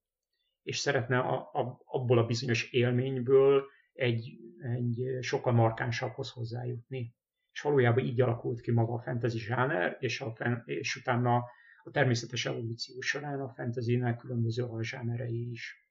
És 0.62 0.78
szeretne 0.78 1.18
a, 1.18 1.50
a, 1.52 1.80
abból 1.84 2.18
a 2.18 2.26
bizonyos 2.26 2.70
élményből 2.70 3.64
egy, 3.92 4.38
egy 4.58 5.18
sokkal 5.20 5.52
markánsabbhoz 5.52 6.30
hozzájutni. 6.30 7.14
És 7.52 7.60
valójában 7.60 8.04
így 8.04 8.20
alakult 8.20 8.60
ki 8.60 8.70
maga 8.70 8.92
a 8.92 9.02
fantasy 9.02 9.38
zsáner, 9.38 9.96
és, 10.00 10.20
a, 10.20 10.32
és 10.64 10.96
utána 10.96 11.44
a 11.82 11.90
természetes 11.90 12.46
evolúció 12.46 13.00
során 13.00 13.40
a 13.40 13.48
fantasynek 13.48 14.18
különböző 14.18 14.64
alzsánerei 14.64 15.50
is. 15.50 15.88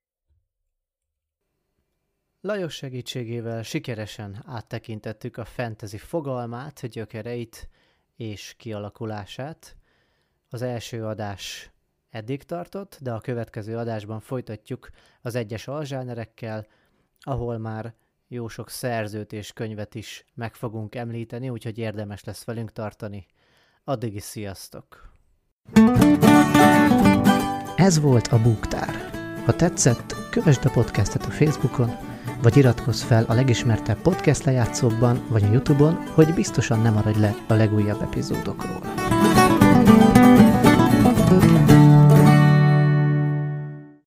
Lajos 2.42 2.76
segítségével 2.76 3.64
sikeresen 3.64 4.44
áttekintettük 4.46 5.38
a 5.38 5.46
fantasy 5.46 5.98
fogalmát, 5.98 6.88
gyökereit 6.88 7.70
és 8.16 8.54
kialakulását. 8.58 9.78
Az 10.50 10.62
első 10.62 11.06
adás 11.06 11.72
eddig 12.10 12.44
tartott, 12.44 12.98
de 13.02 13.12
a 13.12 13.20
következő 13.20 13.78
adásban 13.78 14.20
folytatjuk 14.20 14.90
az 15.22 15.36
egyes 15.36 15.68
alzsánerekkel, 15.68 16.68
ahol 17.20 17.58
már 17.58 17.94
jó 18.28 18.48
sok 18.48 18.70
szerzőt 18.70 19.34
és 19.34 19.54
könyvet 19.54 19.96
is 19.96 20.26
meg 20.34 20.56
fogunk 20.56 20.96
említeni, 20.96 21.50
úgyhogy 21.50 21.78
érdemes 21.78 22.24
lesz 22.24 22.44
velünk 22.44 22.72
tartani. 22.72 23.26
Addig 23.84 24.16
is 24.16 24.24
sziasztok! 24.24 25.12
Ez 27.76 28.00
volt 28.00 28.28
a 28.28 28.42
Búktár. 28.42 29.10
Ha 29.46 29.56
tetszett, 29.56 30.16
kövesd 30.32 30.66
a 30.66 30.70
podcastet 30.70 31.26
a 31.26 31.30
Facebookon, 31.30 31.90
vagy 32.42 32.58
iratkozz 32.58 33.02
fel 33.02 33.24
a 33.28 33.34
legismertebb 33.34 34.02
podcast 34.02 34.44
lejátszókban, 34.44 35.26
vagy 35.30 35.44
a 35.44 35.52
Youtube-on, 35.52 35.96
hogy 35.96 36.34
biztosan 36.34 36.80
nem 36.80 36.94
maradj 36.94 37.20
le 37.20 37.36
a 37.48 37.54
legújabb 37.54 38.02
epizódokról. 38.02 39.19